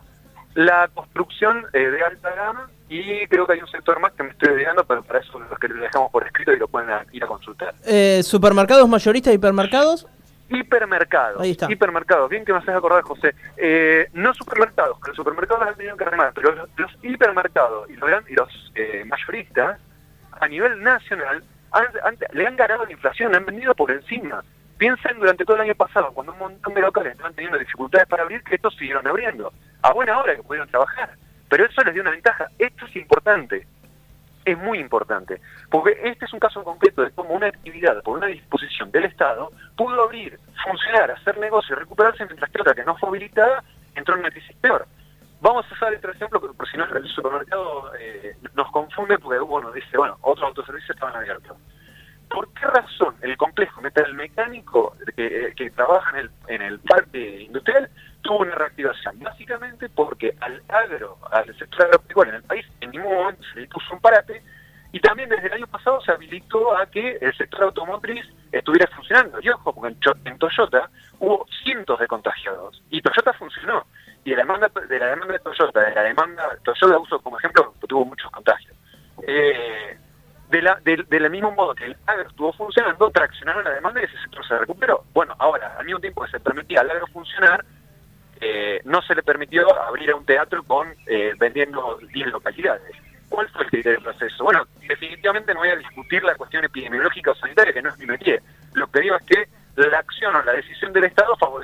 La 0.53 0.87
construcción 0.93 1.65
eh, 1.73 1.79
de 1.79 2.03
alta 2.03 2.29
gama 2.33 2.69
y 2.87 3.25
creo 3.27 3.45
que 3.47 3.53
hay 3.53 3.59
un 3.61 3.67
sector 3.67 3.99
más 3.99 4.13
que 4.13 4.23
me 4.23 4.29
estoy 4.29 4.49
olvidando, 4.53 4.85
pero 4.85 5.01
para 5.03 5.19
eso 5.19 5.39
los 5.39 5.59
que 5.59 5.67
lo 5.67 5.81
dejamos 5.81 6.11
por 6.11 6.25
escrito 6.25 6.53
y 6.53 6.59
lo 6.59 6.67
pueden 6.67 6.89
ir 7.11 7.23
a 7.23 7.27
consultar. 7.27 7.73
Eh, 7.85 8.21
¿Supermercados 8.23 8.87
mayoristas, 8.87 9.33
hipermercados? 9.33 10.07
Hipermercados. 10.49 11.41
Ahí 11.41 11.51
está. 11.51 11.71
Hipermercados. 11.71 12.29
Bien 12.29 12.45
que 12.45 12.51
me 12.53 12.59
haces 12.59 12.75
acordar, 12.75 13.01
José. 13.03 13.33
Eh, 13.57 14.09
no 14.13 14.33
supermercados, 14.33 14.99
que 15.01 15.07
los 15.09 15.15
supermercados 15.15 15.67
han 15.67 15.75
tenido 15.75 15.97
que 15.97 16.05
remar, 16.05 16.31
pero 16.33 16.51
los, 16.53 16.69
los 16.77 16.91
hipermercados 17.03 17.89
y 17.89 17.95
los, 17.95 18.09
y 18.29 18.33
los 18.35 18.71
eh, 18.75 19.03
mayoristas 19.05 19.79
a 20.39 20.47
nivel 20.47 20.81
nacional 20.83 21.43
han- 21.71 21.87
han- 22.03 22.17
le 22.33 22.47
han 22.47 22.55
ganado 22.55 22.85
la 22.85 22.91
inflación, 22.91 23.33
han 23.35 23.45
vendido 23.45 23.73
por 23.73 23.91
encima. 23.91 24.43
Piensen 24.77 25.17
durante 25.19 25.45
todo 25.45 25.55
el 25.55 25.63
año 25.63 25.75
pasado, 25.75 26.11
cuando 26.13 26.33
un 26.33 26.39
montón 26.39 26.73
de 26.73 26.81
locales 26.81 27.13
estaban 27.13 27.33
teniendo 27.33 27.57
dificultades 27.57 28.07
para 28.07 28.23
abrir, 28.23 28.43
que 28.43 28.55
estos 28.55 28.75
siguieron 28.75 29.07
abriendo. 29.07 29.51
A 29.81 29.93
buena 29.93 30.19
hora 30.19 30.35
que 30.35 30.43
pudieron 30.43 30.67
trabajar. 30.69 31.11
Pero 31.49 31.65
eso 31.65 31.81
les 31.83 31.93
dio 31.93 32.01
una 32.03 32.11
ventaja. 32.11 32.47
Esto 32.59 32.85
es 32.85 32.95
importante. 32.97 33.65
Es 34.43 34.57
muy 34.57 34.79
importante. 34.79 35.39
Porque 35.71 35.97
este 36.03 36.25
es 36.25 36.33
un 36.33 36.39
caso 36.39 36.63
concreto 36.63 37.03
de 37.03 37.11
cómo 37.11 37.33
una 37.35 37.47
actividad, 37.47 38.03
por 38.03 38.17
una 38.17 38.27
disposición 38.27 38.91
del 38.91 39.05
Estado, 39.05 39.49
pudo 39.77 40.03
abrir, 40.03 40.37
funcionar, 40.63 41.11
hacer 41.11 41.37
negocio, 41.37 41.75
recuperarse, 41.75 42.25
mientras 42.25 42.51
que 42.51 42.54
que 42.73 42.83
no 42.83 42.95
fue 42.97 43.09
habilitada 43.09 43.63
entró 43.95 44.15
en 44.15 44.21
una 44.21 44.31
crisis 44.31 44.55
peor. 44.57 44.85
Vamos 45.41 45.65
a 45.69 45.73
usar 45.73 45.93
otro 45.93 46.11
ejemplo, 46.11 46.39
por 46.39 46.69
si 46.69 46.77
no 46.77 46.85
el 46.85 47.07
supermercado 47.07 47.91
eh, 47.99 48.35
nos 48.55 48.71
confunde, 48.71 49.19
porque 49.19 49.39
uno 49.39 49.71
dice, 49.71 49.97
bueno, 49.97 50.17
otros 50.21 50.47
autoservicios 50.47 50.91
estaban 50.91 51.15
abiertos. 51.15 51.57
¿Por 52.29 52.51
qué 52.53 52.65
razón 52.65 53.15
el 53.21 53.37
complejo 53.37 53.81
metal 53.81 54.13
mecánico 54.15 54.95
que, 55.15 55.53
que 55.55 55.69
trabaja 55.69 56.19
en 56.47 56.61
el, 56.61 56.79
parque 56.79 57.43
industrial 57.43 57.89
tuvo 58.21 58.39
una 58.39 58.55
reactivación? 58.55 59.19
Básicamente 59.19 59.89
porque 59.89 60.35
al 60.41 60.61
agro, 60.67 61.17
al 61.31 61.55
sector 61.57 61.83
agropecuario 61.83 62.33
en 62.33 62.37
el 62.37 62.43
país, 62.43 62.65
en 62.81 62.91
ningún 62.91 63.13
momento 63.13 63.43
se 63.53 63.59
le 63.59 63.67
puso 63.67 63.93
un 63.93 64.01
parate 64.01 64.41
y 64.91 64.99
también 64.99 65.29
desde 65.29 65.47
el 65.47 65.53
año 65.53 65.67
pasado 65.67 65.99
se 66.01 66.11
habilitó 66.11 66.75
a 66.77 66.85
que 66.85 67.17
el 67.21 67.35
sector 67.35 67.63
automotriz 67.63 68.25
estuviera 68.51 68.87
funcionando. 68.95 69.39
Y 69.41 69.49
ojo, 69.49 69.73
porque 69.73 69.93
en 70.23 70.37
Toyota 70.37 70.89
hubo 71.19 71.45
cientos 71.63 71.99
de 71.99 72.07
contagiados 72.07 72.81
y 72.89 73.01
Toyota 73.01 73.33
funcionó. 73.33 73.85
Y 74.23 74.29
de 74.29 74.37
la 74.37 74.43
demanda 74.43 74.71
de, 74.87 74.99
la 74.99 75.07
demanda 75.07 75.33
de 75.33 75.39
Toyota, 75.39 75.81
de 75.81 75.93
la 75.93 76.03
demanda, 76.65 76.73
Toyota 76.73 76.99
uso 76.99 77.19
como 77.19 77.37
ejemplo, 77.37 77.63
porque 77.71 77.87
tuvo 77.87 78.05
muchos 78.05 78.31
contagios. 78.31 78.75
Eh, 79.27 79.97
de 80.49 80.61
la, 80.61 80.75
de, 80.83 81.03
del 81.09 81.29
mismo 81.29 81.51
modo 81.51 81.73
que 81.73 81.85
el 81.85 81.97
agro 82.05 82.27
estuvo 82.27 82.53
funcionando, 82.53 83.09
traccionaron 83.09 83.63
la 83.63 83.71
demanda 83.71 84.01
y 84.01 84.05
ese 84.05 84.17
sector 84.19 84.47
se 84.47 84.57
recuperó. 84.57 85.03
Bueno, 85.13 85.35
ahora, 85.39 85.75
al 85.77 85.85
mismo 85.85 85.99
tiempo 85.99 86.23
que 86.23 86.31
se 86.31 86.39
permitía 86.39 86.81
al 86.81 86.91
agro 86.91 87.07
funcionar, 87.07 87.65
eh, 88.41 88.81
no 88.83 89.01
se 89.01 89.15
le 89.15 89.23
permitió 89.23 89.65
abrir 89.81 90.11
a 90.11 90.15
un 90.15 90.25
teatro 90.25 90.63
con 90.63 90.93
eh, 91.07 91.33
vendiendo 91.39 91.99
10 92.13 92.27
localidades. 92.27 92.95
¿Cuál 93.29 93.49
fue 93.49 93.63
el 93.63 93.69
criterio 93.69 93.99
del 93.99 94.03
proceso? 94.03 94.43
Bueno, 94.43 94.67
definitivamente 94.87 95.53
no 95.53 95.61
voy 95.61 95.69
a 95.69 95.75
discutir 95.77 96.23
la 96.23 96.35
cuestión 96.35 96.63
epidemiológica 96.63 97.31
o 97.31 97.35
sanitaria, 97.35 97.73
que 97.73 97.81
no 97.81 97.89
es 97.89 97.97
mi 97.97 98.05
métier. 98.05 98.41
Lo 98.73 98.87
que 98.87 99.01
digo 99.01 99.15
es 99.15 99.23
que 99.23 99.47
la 99.75 99.99
acción 99.99 100.35
o 100.35 100.43
la 100.43 100.53
decisión 100.53 100.93
del 100.93 101.05
Estado 101.05 101.35
favoreció 101.37 101.54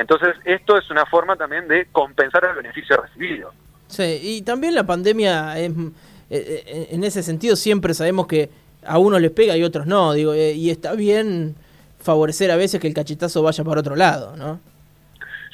Entonces, 0.00 0.34
esto 0.44 0.78
es 0.78 0.90
una 0.90 1.04
forma 1.04 1.36
también 1.36 1.68
de 1.68 1.86
compensar 1.92 2.42
el 2.46 2.56
beneficio 2.56 2.96
recibido. 2.96 3.52
Sí, 3.86 4.18
y 4.22 4.42
también 4.42 4.74
la 4.74 4.84
pandemia, 4.84 5.58
es, 5.58 5.70
eh, 5.70 6.64
eh, 6.66 6.88
en 6.92 7.04
ese 7.04 7.22
sentido 7.22 7.54
siempre 7.54 7.92
sabemos 7.92 8.26
que 8.26 8.48
a 8.82 8.98
unos 8.98 9.20
les 9.20 9.30
pega 9.30 9.56
y 9.58 9.62
a 9.62 9.66
otros 9.66 9.86
no, 9.86 10.14
digo, 10.14 10.32
eh, 10.32 10.52
y 10.52 10.70
está 10.70 10.94
bien 10.94 11.54
favorecer 12.00 12.50
a 12.50 12.56
veces 12.56 12.80
que 12.80 12.86
el 12.88 12.94
cachetazo 12.94 13.42
vaya 13.42 13.62
para 13.62 13.80
otro 13.80 13.94
lado, 13.94 14.36
¿no? 14.36 14.58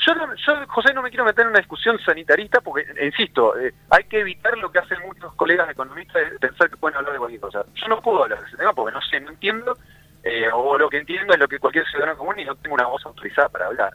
Yo, 0.06 0.12
yo, 0.36 0.54
José, 0.68 0.94
no 0.94 1.02
me 1.02 1.08
quiero 1.08 1.24
meter 1.24 1.42
en 1.42 1.48
una 1.48 1.58
discusión 1.58 1.98
sanitarista 1.98 2.60
porque, 2.60 2.86
insisto, 3.04 3.58
eh, 3.58 3.74
hay 3.90 4.04
que 4.04 4.20
evitar 4.20 4.56
lo 4.58 4.70
que 4.70 4.78
hacen 4.78 4.98
muchos 5.04 5.34
colegas 5.34 5.68
economistas 5.68 6.30
de 6.30 6.38
pensar 6.38 6.70
que 6.70 6.76
pueden 6.76 6.96
hablar 6.96 7.14
de 7.14 7.18
cualquier 7.18 7.40
cosa. 7.40 7.64
Yo 7.74 7.88
no 7.88 8.00
puedo 8.00 8.22
hablar 8.22 8.40
de 8.40 8.46
ese 8.46 8.56
tema 8.56 8.72
porque 8.72 8.94
no 8.94 9.02
sé, 9.02 9.18
no 9.18 9.30
entiendo, 9.30 9.76
eh, 10.22 10.48
o 10.52 10.78
lo 10.78 10.88
que 10.88 10.98
entiendo 10.98 11.32
es 11.32 11.38
lo 11.40 11.48
que 11.48 11.58
cualquier 11.58 11.86
ciudadano 11.86 12.16
común 12.16 12.38
y 12.38 12.44
no 12.44 12.54
tengo 12.54 12.74
una 12.74 12.86
voz 12.86 13.04
autorizada 13.06 13.48
para 13.48 13.66
hablar. 13.66 13.94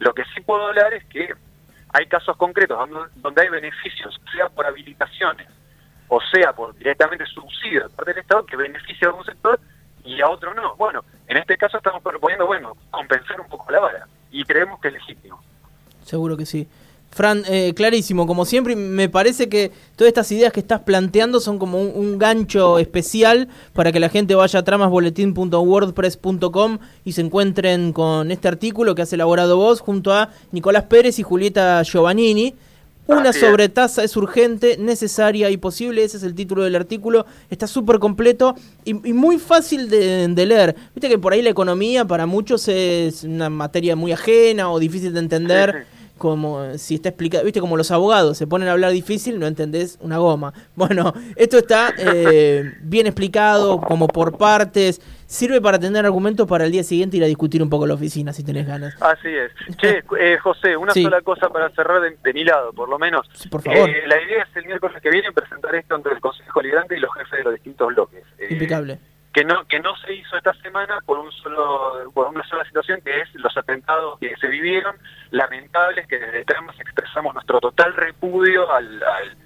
Lo 0.00 0.14
que 0.14 0.24
sí 0.34 0.40
puedo 0.40 0.66
hablar 0.66 0.92
es 0.94 1.04
que 1.04 1.32
hay 1.92 2.06
casos 2.06 2.36
concretos 2.36 2.88
donde, 3.16 3.42
hay 3.42 3.48
beneficios, 3.48 4.18
sea 4.32 4.48
por 4.48 4.66
habilitaciones 4.66 5.46
o 6.08 6.20
sea 6.32 6.52
por 6.52 6.74
directamente 6.74 7.24
subsidios 7.26 7.88
de 7.88 7.96
parte 7.96 8.12
del 8.12 8.22
Estado 8.22 8.44
que 8.44 8.56
beneficia 8.56 9.08
a 9.08 9.12
un 9.12 9.24
sector 9.24 9.60
y 10.02 10.20
a 10.20 10.28
otro 10.28 10.54
no. 10.54 10.74
Bueno, 10.76 11.04
en 11.28 11.36
este 11.36 11.56
caso 11.56 11.76
estamos 11.76 12.02
proponiendo, 12.02 12.46
bueno, 12.46 12.76
compensar 12.90 13.40
un 13.40 13.48
poco 13.48 13.70
la 13.70 13.78
vara 13.78 14.08
y 14.32 14.42
creemos 14.44 14.80
que 14.80 14.88
es 14.88 14.94
legítimo. 14.94 15.40
Seguro 16.02 16.36
que 16.36 16.46
sí. 16.46 16.66
Fran, 17.20 17.42
eh, 17.50 17.74
clarísimo, 17.76 18.26
como 18.26 18.46
siempre, 18.46 18.72
y 18.72 18.76
me 18.76 19.10
parece 19.10 19.50
que 19.50 19.70
todas 19.94 20.08
estas 20.08 20.32
ideas 20.32 20.54
que 20.54 20.60
estás 20.60 20.80
planteando 20.80 21.38
son 21.38 21.58
como 21.58 21.78
un, 21.78 21.92
un 21.94 22.18
gancho 22.18 22.78
especial 22.78 23.48
para 23.74 23.92
que 23.92 24.00
la 24.00 24.08
gente 24.08 24.34
vaya 24.34 24.60
a 24.60 24.62
tramasboletín.wordpress.com 24.62 26.78
y 27.04 27.12
se 27.12 27.20
encuentren 27.20 27.92
con 27.92 28.30
este 28.30 28.48
artículo 28.48 28.94
que 28.94 29.02
has 29.02 29.12
elaborado 29.12 29.58
vos 29.58 29.80
junto 29.80 30.14
a 30.14 30.30
Nicolás 30.50 30.84
Pérez 30.84 31.18
y 31.18 31.22
Julieta 31.22 31.82
Giovannini. 31.82 32.54
Una 33.06 33.34
sobretasa 33.34 34.02
es 34.02 34.16
urgente, 34.16 34.78
necesaria 34.78 35.50
y 35.50 35.58
posible, 35.58 36.04
ese 36.04 36.16
es 36.16 36.22
el 36.22 36.34
título 36.34 36.62
del 36.62 36.74
artículo, 36.74 37.26
está 37.50 37.66
súper 37.66 37.98
completo 37.98 38.54
y, 38.82 38.92
y 38.92 39.12
muy 39.12 39.38
fácil 39.38 39.90
de, 39.90 40.26
de 40.26 40.46
leer. 40.46 40.74
Viste 40.94 41.10
que 41.10 41.18
por 41.18 41.34
ahí 41.34 41.42
la 41.42 41.50
economía 41.50 42.06
para 42.06 42.24
muchos 42.24 42.66
es 42.68 43.24
una 43.24 43.50
materia 43.50 43.94
muy 43.94 44.12
ajena 44.12 44.70
o 44.70 44.78
difícil 44.78 45.12
de 45.12 45.20
entender 45.20 45.72
Sí, 45.72 45.78
sí. 45.82 45.99
Como 46.20 46.76
si 46.76 46.96
está 46.96 47.08
explicado, 47.08 47.44
viste 47.44 47.60
como 47.60 47.78
los 47.78 47.90
abogados 47.90 48.36
se 48.36 48.46
ponen 48.46 48.68
a 48.68 48.72
hablar 48.72 48.92
difícil, 48.92 49.38
no 49.40 49.46
entendés 49.46 49.98
una 50.02 50.18
goma. 50.18 50.52
Bueno, 50.76 51.12
esto 51.36 51.56
está 51.58 51.92
eh, 51.98 52.62
bien 52.82 53.06
explicado, 53.06 53.80
como 53.80 54.06
por 54.06 54.36
partes, 54.38 55.00
sirve 55.26 55.60
para 55.62 55.78
tener 55.78 56.04
argumentos 56.04 56.46
para 56.46 56.66
el 56.66 56.72
día 56.72 56.82
siguiente 56.84 57.16
ir 57.16 57.24
a 57.24 57.26
discutir 57.26 57.62
un 57.62 57.70
poco 57.70 57.86
la 57.86 57.94
oficina 57.94 58.32
si 58.34 58.44
tenés 58.44 58.66
ganas. 58.66 58.94
Así 59.00 59.28
es. 59.28 59.50
Che, 59.78 60.02
eh, 60.20 60.36
José, 60.38 60.76
una 60.76 60.92
Sí. 60.92 61.02
sola 61.02 61.20
cosa 61.22 61.48
para 61.48 61.70
cerrar 61.70 62.00
de, 62.02 62.16
de 62.22 62.32
mi 62.34 62.44
lado, 62.44 62.72
por 62.74 62.88
lo 62.88 62.98
menos. 62.98 63.26
Sí, 63.34 63.48
por 63.48 63.62
favor. 63.62 63.88
Eh, 63.88 64.06
la 64.06 64.22
idea 64.22 64.42
es 64.42 64.56
el 64.56 64.66
miércoles 64.66 65.00
que 65.02 65.10
viene 65.10 65.32
presentar 65.32 65.74
esto 65.74 65.94
ante 65.94 66.10
el 66.10 66.20
Consejo 66.20 66.60
Liberante 66.60 66.96
y 66.96 67.00
los 67.00 67.12
jefes 67.14 67.38
de 67.38 67.44
los 67.44 67.54
distintos 67.54 67.88
bloques. 67.88 68.22
Eh, 68.38 68.48
Impecable. 68.50 68.98
Que 69.32 69.44
no 69.44 69.64
que 69.66 69.78
no 69.80 69.94
se 69.98 70.12
hizo 70.14 70.36
esta 70.36 70.52
semana 70.54 70.98
por 71.06 71.18
un 71.18 71.30
solo 71.32 72.10
por 72.12 72.26
una 72.28 72.46
sola 72.48 72.64
situación 72.64 73.00
que 73.04 73.20
es 73.20 73.34
los 73.34 73.56
atentados 73.56 74.18
que 74.18 74.34
se 74.36 74.48
vivieron 74.48 74.96
lamentables 75.30 76.06
que 76.08 76.18
desde 76.18 76.44
Tramas 76.44 76.78
expresamos 76.80 77.32
nuestro 77.34 77.60
total 77.60 77.94
repudio 77.94 78.70
al, 78.72 79.02
al- 79.02 79.36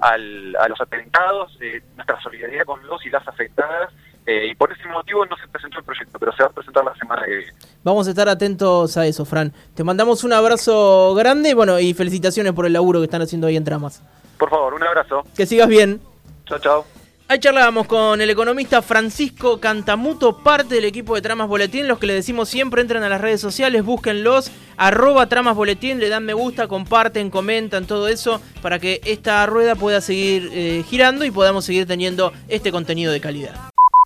al- 0.00 0.56
a 0.60 0.68
los 0.68 0.80
atentados 0.80 1.56
eh, 1.60 1.82
nuestra 1.96 2.20
solidaridad 2.20 2.64
con 2.64 2.86
los 2.86 3.04
y 3.04 3.10
las 3.10 3.26
afectadas 3.26 3.90
eh, 4.26 4.46
y 4.50 4.54
por 4.54 4.70
ese 4.72 4.86
motivo 4.86 5.26
no 5.26 5.36
se 5.36 5.48
presentó 5.48 5.78
el 5.80 5.84
proyecto 5.84 6.16
pero 6.20 6.32
se 6.32 6.44
va 6.44 6.48
a 6.48 6.52
presentar 6.52 6.84
la 6.84 6.94
semana 6.94 7.24
que 7.24 7.34
viene 7.36 7.52
Vamos 7.82 8.06
a 8.06 8.10
estar 8.10 8.28
atentos 8.28 8.96
a 8.96 9.06
eso, 9.06 9.24
Fran. 9.24 9.52
Te 9.74 9.82
mandamos 9.82 10.22
un 10.22 10.32
abrazo 10.32 11.14
grande 11.16 11.52
bueno, 11.54 11.80
y 11.80 11.94
felicitaciones 11.94 12.52
por 12.52 12.64
el 12.66 12.72
laburo 12.74 13.00
que 13.00 13.06
están 13.06 13.22
haciendo 13.22 13.48
ahí 13.48 13.56
en 13.56 13.64
Tramas. 13.64 14.00
por 14.38 14.50
favor 14.50 14.74
un 14.74 14.84
abrazo 14.84 15.24
Que 15.36 15.46
sigas 15.46 15.66
bien. 15.68 16.00
chao 16.46 16.60
chao 16.60 17.01
Ahí 17.32 17.38
charlábamos 17.38 17.86
con 17.86 18.20
el 18.20 18.28
economista 18.28 18.82
Francisco 18.82 19.58
Cantamuto, 19.58 20.36
parte 20.36 20.74
del 20.74 20.84
equipo 20.84 21.14
de 21.14 21.22
Tramas 21.22 21.48
Boletín. 21.48 21.88
Los 21.88 21.98
que 21.98 22.06
le 22.06 22.12
decimos 22.12 22.50
siempre 22.50 22.82
entren 22.82 23.02
a 23.04 23.08
las 23.08 23.22
redes 23.22 23.40
sociales, 23.40 23.82
búsquenlos, 23.82 24.50
arroba 24.76 25.30
Tramas 25.30 25.56
Boletín, 25.56 25.98
le 25.98 26.10
dan 26.10 26.26
me 26.26 26.34
gusta, 26.34 26.68
comparten, 26.68 27.30
comentan, 27.30 27.86
todo 27.86 28.06
eso, 28.08 28.42
para 28.60 28.78
que 28.78 29.00
esta 29.06 29.46
rueda 29.46 29.76
pueda 29.76 30.02
seguir 30.02 30.50
eh, 30.52 30.84
girando 30.86 31.24
y 31.24 31.30
podamos 31.30 31.64
seguir 31.64 31.86
teniendo 31.86 32.34
este 32.48 32.70
contenido 32.70 33.10
de 33.10 33.20
calidad. 33.22 33.71